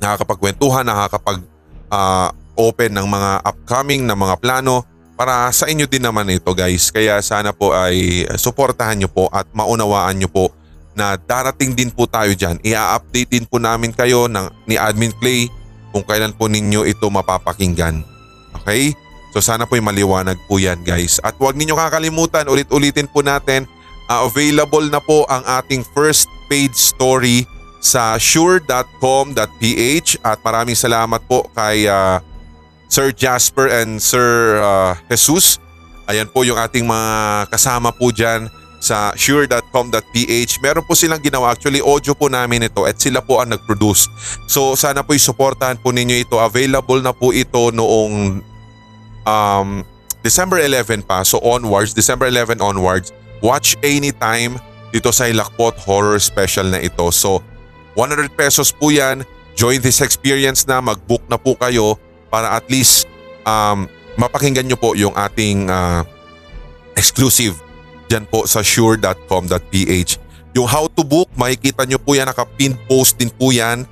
[0.00, 1.42] nakakapagkwentuhan, nakakapag
[1.90, 4.86] uh, open ng mga upcoming na mga plano
[5.20, 6.88] para sa inyo din naman ito guys.
[6.88, 10.48] Kaya sana po ay suportahan nyo po at maunawaan nyo po
[10.96, 12.56] na darating din po tayo dyan.
[12.64, 15.52] I-update din po namin kayo ng, ni Admin Clay
[15.92, 18.00] kung kailan po ninyo ito mapapakinggan.
[18.62, 18.94] Okay?
[19.30, 21.22] So sana po'y maliwanag po yan guys.
[21.22, 23.66] At huwag ninyo kakalimutan, ulit-ulitin po natin,
[24.10, 27.46] uh, available na po ang ating first page story
[27.80, 28.98] sa sure.com.ph
[30.20, 32.20] at maraming salamat po kay uh,
[32.90, 35.62] Sir Jasper and Sir uh, Jesus.
[36.10, 38.50] Ayan po yung ating mga kasama po dyan
[38.82, 40.52] sa sure.com.ph.
[40.58, 41.54] Meron po silang ginawa.
[41.54, 44.10] Actually, audio po namin ito at sila po ang nag-produce.
[44.50, 46.42] So sana po isuportahan po ninyo ito.
[46.42, 48.42] Available na po ito noong
[49.24, 49.84] um,
[50.20, 51.24] December 11 pa.
[51.24, 53.12] So onwards, December 11 onwards.
[53.40, 54.60] Watch anytime
[54.92, 57.08] dito sa Hilakbot Horror Special na ito.
[57.08, 57.40] So
[57.96, 59.24] 100 pesos po yan.
[59.56, 60.80] Join this experience na.
[60.80, 61.96] Mag-book na po kayo
[62.28, 63.08] para at least
[63.44, 63.88] um,
[64.20, 66.04] mapakinggan nyo po yung ating uh,
[66.94, 67.56] exclusive
[68.10, 70.12] dyan po sa sure.com.ph.
[70.50, 73.86] Yung how to book, makikita nyo po yan, nakapin post din po yan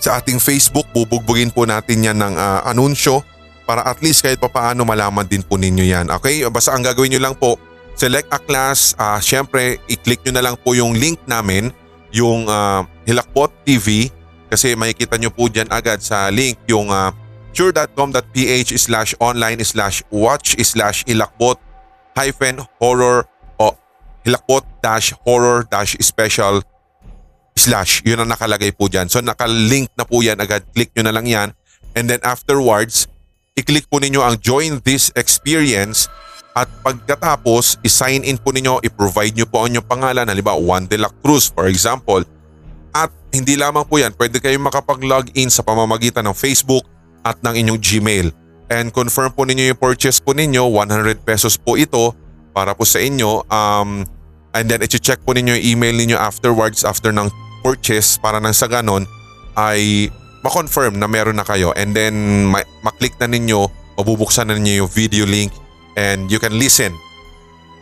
[0.00, 0.88] sa ating Facebook.
[0.96, 3.20] Bubugbugin po natin yan ng uh, anunsyo
[3.68, 6.08] para at least kahit paano malaman din po ninyo yan.
[6.08, 7.60] Okay, basta ang gagawin nyo lang po,
[7.92, 11.68] select a class, uh, syempre i-click nyo na lang po yung link namin,
[12.08, 14.08] yung uh, Hilakbot TV
[14.48, 17.12] kasi makikita nyo po dyan agad sa link yung uh,
[17.52, 21.60] sure.com.ph slash online slash watch slash hilakbot
[22.16, 23.28] hyphen horror
[23.60, 23.76] o
[24.24, 26.64] hilakbot dash horror dash special
[27.58, 28.00] slash.
[28.06, 29.10] Yun ang nakalagay po dyan.
[29.10, 30.64] So nakalink na po yan agad.
[30.72, 31.48] Click nyo na lang yan.
[31.98, 33.10] And then afterwards,
[33.58, 36.06] i-click po ninyo ang join this experience
[36.54, 40.98] at pagkatapos, i-sign in po ninyo, i-provide nyo po ang inyong pangalan, halimbawa Juan de
[40.98, 42.22] la Cruz for example.
[42.94, 46.86] At hindi lamang po yan, pwede kayong makapag-log in sa pamamagitan ng Facebook
[47.26, 48.28] at ng inyong Gmail
[48.68, 52.12] and confirm po ninyo yung purchase po ninyo, 100 pesos po ito
[52.52, 53.44] para po sa inyo.
[53.48, 54.04] Um,
[54.52, 57.32] and then i-check po ninyo yung email ninyo afterwards after ng
[57.64, 59.08] purchase para nang sa ganon
[59.56, 60.12] ay
[60.48, 63.68] ma-confirm na meron na kayo and then ma- ma-click na ninyo,
[64.00, 65.52] mabubuksan na ninyo yung video link
[66.00, 66.96] and you can listen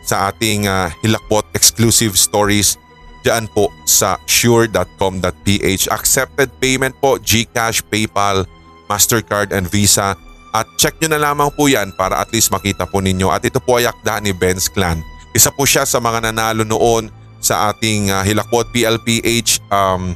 [0.03, 2.75] sa ating uh, Hilakbot exclusive stories
[3.23, 5.83] dyan po sa sure.com.ph.
[5.91, 8.43] Accepted payment po, GCash, PayPal,
[8.91, 10.15] MasterCard and Visa
[10.55, 13.27] at check nyo na lamang po yan para at least makita po ninyo.
[13.27, 15.03] At ito po ay akda ni Ben's Clan.
[15.35, 17.11] Isa po siya sa mga nanalo noon
[17.43, 20.15] sa ating uh, Hilakbot PLPH um,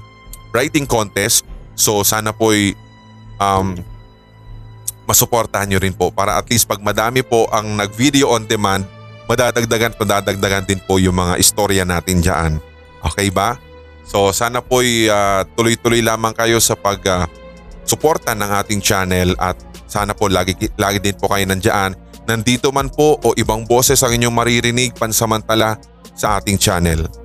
[0.55, 1.43] writing contest.
[1.75, 2.75] So sana po ay
[3.41, 3.77] um,
[5.09, 8.85] masuportahan nyo rin po para at least pag madami po ang nag-video on demand,
[9.27, 12.51] madadagdagan madadagdagan din po yung mga istorya natin dyan.
[13.01, 13.57] Okay ba?
[14.05, 17.25] So sana po ay uh, tuloy-tuloy lamang kayo sa pag uh,
[17.83, 19.57] suporta ng ating channel at
[19.91, 21.91] sana po lagi, lagi din po kayo nandiyan.
[22.23, 25.75] Nandito man po o ibang boses ang inyong maririnig pansamantala
[26.15, 27.20] sa ating channel.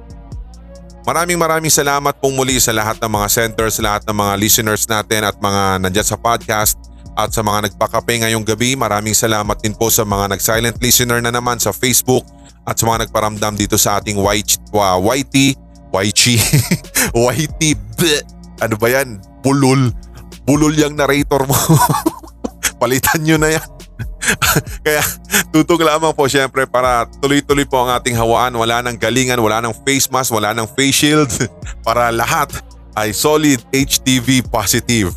[1.07, 5.23] Maraming maraming salamat pong muli sa lahat ng mga centers, lahat ng mga listeners natin
[5.23, 6.75] at mga nandyan sa podcast
[7.15, 8.75] at sa mga nagpakape ngayong gabi.
[8.75, 12.27] Maraming salamat din po sa mga nag-silent listener na naman sa Facebook
[12.67, 15.37] at sa mga nagparamdam dito sa ating YT, YT,
[15.95, 16.25] YT,
[17.15, 17.61] YT,
[17.95, 18.23] bleh.
[18.67, 19.23] ano ba yan?
[19.47, 19.95] Bulol.
[20.43, 21.55] Bulol yung narrator mo.
[22.83, 23.76] Palitan nyo na yan.
[24.85, 25.03] Kaya
[25.55, 28.55] tutog lamang po syempre para tuloy-tuloy po ang ating hawaan.
[28.55, 31.31] Wala nang galingan, wala nang face mask, wala nang face shield.
[31.87, 32.51] Para lahat
[32.97, 35.13] ay solid HTV positive.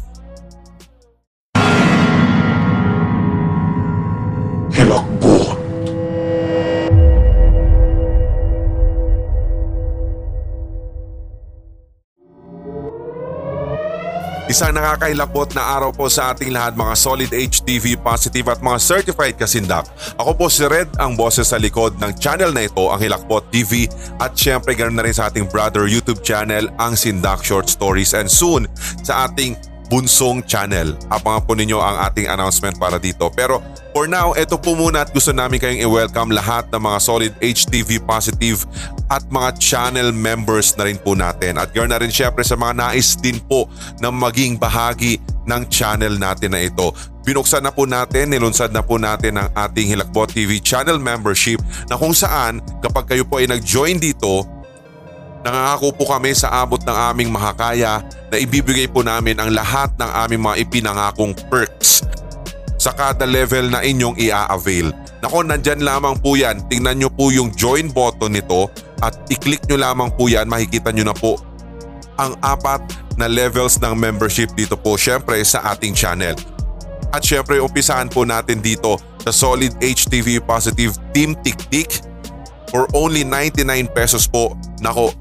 [4.75, 5.18] Hilakbot.
[14.49, 19.37] Isang nakakailabot na araw po sa ating lahat mga solid HTV positive at mga certified
[19.37, 19.85] kasindak.
[20.17, 23.85] Ako po si Red, ang boses sa likod ng channel na ito, ang Hilakbot TV
[24.17, 28.25] at syempre ganoon na rin sa ating brother YouTube channel, ang Sindak Short Stories and
[28.25, 28.65] soon
[29.05, 29.53] sa ating
[29.89, 30.93] bunsong channel.
[31.09, 33.27] Abangan po ninyo ang ating announcement para dito.
[33.33, 33.59] Pero
[33.91, 38.05] for now, ito po muna at gusto namin kayong i-welcome lahat ng mga solid HTV
[38.05, 38.63] positive
[39.09, 41.57] at mga channel members na rin po natin.
[41.57, 43.65] At ganoon na rin syempre sa mga nais din po
[43.97, 45.17] na maging bahagi
[45.49, 46.93] ng channel natin na ito.
[47.25, 51.57] Binuksan na po natin, nilunsad na po natin ang ating Hilakbot TV channel membership
[51.89, 54.45] na kung saan kapag kayo po ay nag-join dito,
[55.39, 60.11] Nangangako po kami sa abot ng aming makakaya na ibibigay po namin ang lahat ng
[60.27, 62.03] aming mga ipinangakong perks
[62.79, 64.91] sa kada level na inyong i-avail.
[65.19, 66.63] Nako, nandyan lamang po yan.
[66.71, 68.71] Tingnan nyo po yung join button nito
[69.03, 70.47] at i-click nyo lamang po yan.
[70.47, 71.39] Makikita nyo na po
[72.19, 72.83] ang apat
[73.15, 76.35] na levels ng membership dito po syempre sa ating channel.
[77.11, 81.99] At syempre umpisahan po natin dito sa Solid HTV Positive Team Tiktik
[82.71, 84.55] for only 99 pesos po.
[84.79, 85.11] Nako,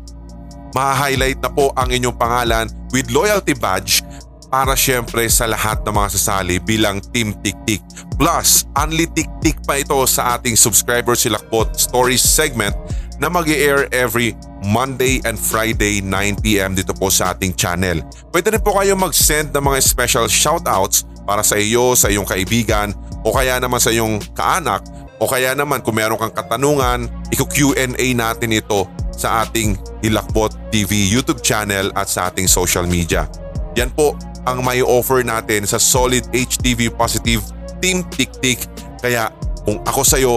[0.73, 4.05] ma-highlight na po ang inyong pangalan with loyalty badge
[4.49, 7.85] para syempre sa lahat ng mga sasali bilang Team Tiktik.
[8.17, 12.73] Plus, only Tiktik pa ito sa ating subscriber silakbot stories segment
[13.21, 14.33] na mag air every
[14.65, 18.01] Monday and Friday 9pm dito po sa ating channel.
[18.33, 22.97] Pwede rin po kayo mag-send ng mga special shoutouts para sa iyo, sa iyong kaibigan
[23.27, 24.81] o kaya naman sa iyong kaanak
[25.19, 28.87] O kaya naman kung meron kang katanungan, iku-Q&A natin ito
[29.19, 33.27] sa ating Hilakbot TV YouTube channel at sa ating social media.
[33.75, 34.15] Yan po
[34.47, 37.43] ang may offer natin sa Solid HTV Positive
[37.83, 38.65] Team Tiktik.
[39.03, 39.35] Kaya
[39.67, 40.33] kung ako sa'yo,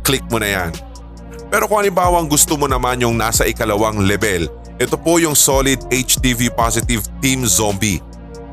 [0.00, 0.72] click mo na yan.
[1.52, 4.48] Pero kung halimbawa gusto mo naman yung nasa ikalawang level,
[4.80, 8.00] ito po yung Solid HTV Positive Team Zombie.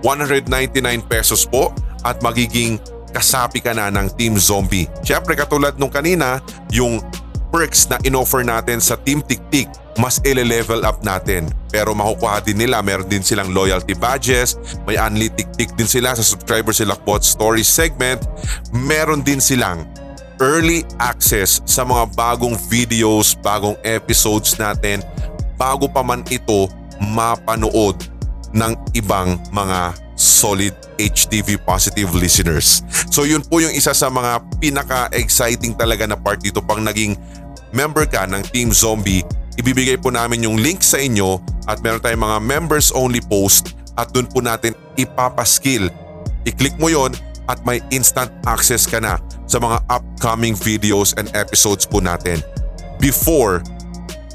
[0.04, 0.76] 199
[1.08, 1.72] pesos po
[2.04, 4.86] at magiging kasapi ka na ng Team Zombie.
[5.02, 7.02] Siyempre katulad nung kanina, yung
[7.50, 11.50] perks na inoffer natin sa Team Tiktik, mas ile-level up natin.
[11.70, 16.26] Pero makukuha din nila, meron din silang loyalty badges, may unli Tiktik din sila sa
[16.26, 18.22] subscriber sila bot story segment,
[18.72, 19.86] meron din silang
[20.39, 25.04] early access sa mga bagong videos, bagong episodes natin
[25.60, 26.72] bago pa man ito
[27.04, 28.00] mapanood
[28.56, 32.84] ng ibang mga solid HTV positive listeners.
[33.08, 37.16] So yun po yung isa sa mga pinaka-exciting talaga na part dito pang naging
[37.72, 39.26] member ka ng Team Zombie.
[39.60, 44.10] Ibibigay po namin yung link sa inyo at meron tayong mga members only post at
[44.16, 45.92] dun po natin ipapaskill.
[46.48, 47.12] I-click mo yon
[47.52, 49.18] at may instant access ka na
[49.50, 52.40] sa mga upcoming videos and episodes po natin
[53.02, 53.60] before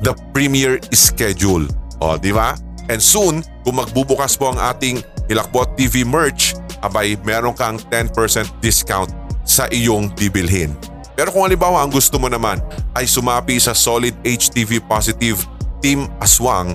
[0.03, 1.65] the premiere schedule.
[2.03, 2.59] O, di ba?
[2.93, 6.53] And soon, kung magbubukas po ang ating Hilakbot TV merch,
[6.85, 8.13] abay meron kang 10%
[8.61, 9.09] discount
[9.49, 10.77] sa iyong bibilhin.
[11.15, 12.59] Pero kung halimbawa ang gusto mo naman
[12.95, 15.39] ay sumapi sa Solid HTV Positive
[15.79, 16.75] Team Aswang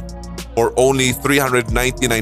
[0.56, 1.72] for only 399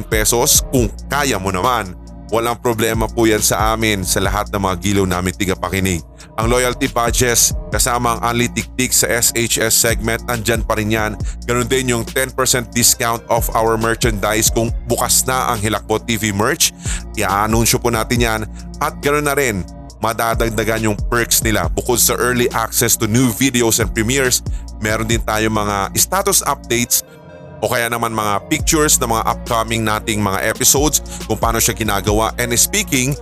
[0.05, 1.93] pesos kung kaya mo naman
[2.27, 6.03] Walang problema po yan sa amin sa lahat ng mga gilaw namin tigapakinig.
[6.35, 11.15] Ang loyalty badges kasama ang Unli Tiktik sa SHS segment andyan pa rin yan.
[11.47, 12.35] Ganun din yung 10%
[12.75, 16.75] discount off our merchandise kung bukas na ang Hilakbot TV merch.
[17.15, 18.41] I-anunsyo po natin yan
[18.83, 19.63] at ganun na rin
[20.01, 21.69] madadagdagan yung perks nila.
[21.73, 24.45] Bukod sa early access to new videos and premieres,
[24.81, 27.01] meron din tayo mga status updates
[27.61, 32.29] o kaya naman mga pictures ng mga upcoming nating mga episodes kung paano siya ginagawa.
[32.37, 33.17] And speaking,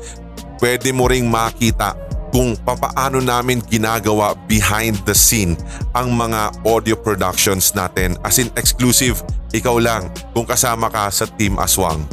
[0.60, 1.96] pwede mo ring makita
[2.36, 5.56] kung papaano namin ginagawa behind the scene
[5.96, 9.24] ang mga audio productions natin as in exclusive
[9.56, 12.04] ikaw lang kung kasama ka sa Team Aswang.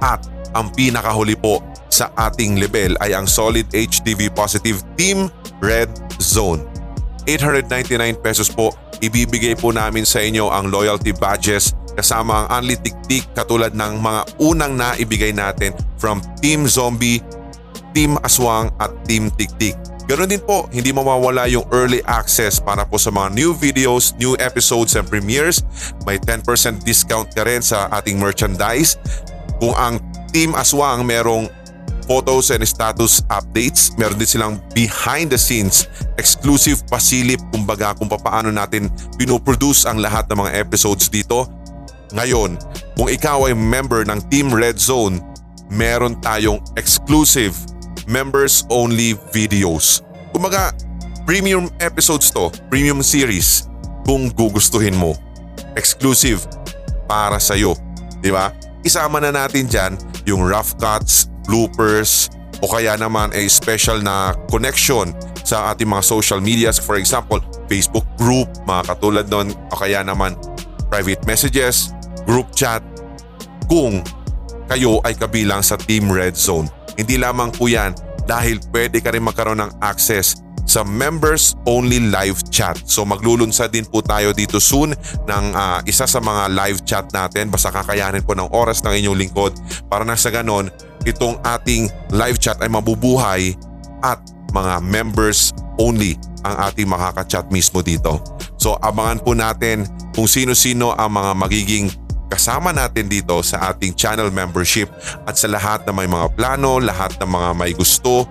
[0.00, 0.24] At
[0.56, 1.60] ang pinakahuli po
[1.90, 5.28] sa ating level ay ang Solid HTV Positive Team
[5.60, 5.90] Red
[6.22, 6.62] Zone.
[7.28, 8.72] 899 pesos po
[9.04, 14.20] ibibigay po namin sa inyo ang loyalty badges kasama ang Unli Tiktik katulad ng mga
[14.40, 17.20] unang naibigay natin from Team Zombie,
[17.92, 19.76] Team Aswang at Team Tiktik.
[20.10, 24.34] Ganon din po, hindi mawawala yung early access para po sa mga new videos, new
[24.42, 25.62] episodes and premieres.
[26.02, 26.42] May 10%
[26.82, 28.98] discount ka rin sa ating merchandise.
[29.62, 30.02] Kung ang
[30.34, 31.46] Team Aswang merong
[32.10, 33.94] photos and status updates.
[33.94, 35.86] Meron din silang behind the scenes
[36.18, 41.46] exclusive pasilip kumbaga kung paano natin pinoproduce ang lahat ng mga episodes dito.
[42.10, 42.58] Ngayon,
[42.98, 45.22] kung ikaw ay member ng Team Red Zone,
[45.70, 47.54] meron tayong exclusive
[48.10, 50.02] members only videos.
[50.34, 50.74] Kumbaga,
[51.22, 53.70] premium episodes to, premium series
[54.02, 55.14] kung gugustuhin mo.
[55.78, 56.42] Exclusive
[57.06, 57.78] para sa'yo.
[58.18, 58.50] Di ba?
[58.82, 59.94] Isama na natin dyan
[60.26, 62.30] yung rough cuts, bloopers
[62.62, 65.10] o kaya naman a special na connection
[65.42, 66.78] sa ating mga social medias.
[66.78, 70.38] For example, Facebook group, mga katulad nun o kaya naman
[70.86, 71.90] private messages,
[72.22, 72.78] group chat
[73.66, 74.06] kung
[74.70, 76.70] kayo ay kabilang sa Team Red Zone.
[76.94, 77.90] Hindi lamang po yan
[78.30, 80.38] dahil pwede ka rin magkaroon ng access
[80.70, 82.78] sa members only live chat.
[82.86, 84.94] So maglulunsad din po tayo dito soon
[85.26, 87.50] ng uh, isa sa mga live chat natin.
[87.50, 89.52] Basta kakayanin po ng oras ng inyong lingkod
[89.90, 90.70] para na sa ganon
[91.08, 93.56] itong ating live chat ay mabubuhay
[94.04, 94.20] at
[94.52, 98.20] mga members only ang ating makaka-chat mismo dito.
[98.60, 101.86] So abangan po natin kung sino-sino ang mga magiging
[102.30, 104.86] kasama natin dito sa ating channel membership
[105.26, 108.24] at sa lahat na may mga plano, lahat ng mga may gusto,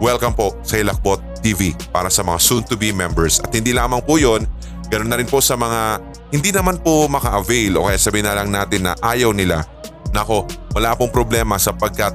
[0.00, 3.42] welcome po sa Hilakbot TV para sa mga soon-to-be members.
[3.44, 4.48] At hindi lamang po yon,
[4.88, 6.00] ganoon na rin po sa mga
[6.32, 9.68] hindi naman po maka-avail o kaya sabihin na lang natin na ayaw nila.
[10.12, 10.44] Nako,
[10.76, 12.12] wala pong problema sapagkat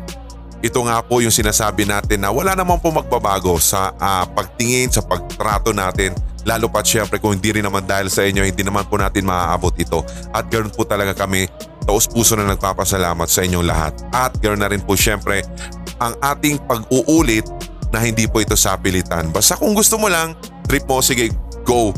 [0.62, 5.06] ito nga po yung sinasabi natin na wala naman po magbabago sa uh, pagtingin, sa
[5.06, 6.18] pagtrato natin
[6.48, 9.76] lalo pat syempre kung hindi rin naman dahil sa inyo hindi naman po natin maaabot
[9.76, 10.00] ito
[10.32, 11.52] at ganoon po talaga kami
[11.84, 15.44] taos puso na nagpapasalamat sa inyong lahat at ganoon na rin po syempre
[16.00, 17.44] ang ating pag-uulit
[17.92, 19.32] na hindi po ito sapilitan.
[19.32, 20.36] Basta kung gusto mo lang,
[20.68, 21.32] trip mo, sige,
[21.64, 21.96] go.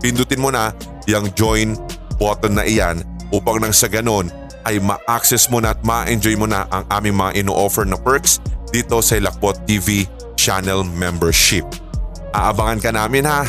[0.00, 0.72] Pindutin mo na
[1.04, 1.76] yung join
[2.16, 4.28] button na iyan upang nang sa ganon
[4.66, 8.42] ay ma-access mo na at ma-enjoy mo na ang aming mga ino-offer na perks
[8.74, 10.04] dito sa Ilakbot TV
[10.34, 11.64] channel membership.
[12.34, 13.46] Aabangan ka namin ha.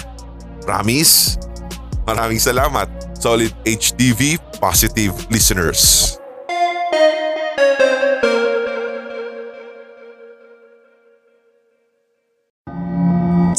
[0.62, 1.42] Promise?
[2.06, 6.21] Maraming salamat, Solid HTV Positive listeners.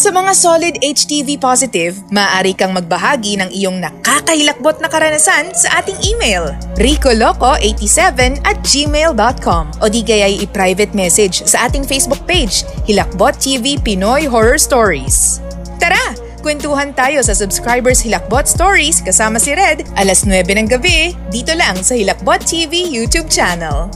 [0.02, 5.94] Sa mga solid HTV positive, maaari kang magbahagi ng iyong nakakahilakbot na karanasan sa ating
[6.02, 13.78] email, ricoloco87 at gmail.com o di kaya'y i-private message sa ating Facebook page, Hilakbot TV
[13.78, 15.38] Pinoy Horror Stories.
[15.78, 16.18] Tara!
[16.42, 21.78] Kwentuhan tayo sa Subscribers Hilakbot Stories kasama si Red alas 9 ng gabi dito lang
[21.78, 23.86] sa Hilakbot TV YouTube channel.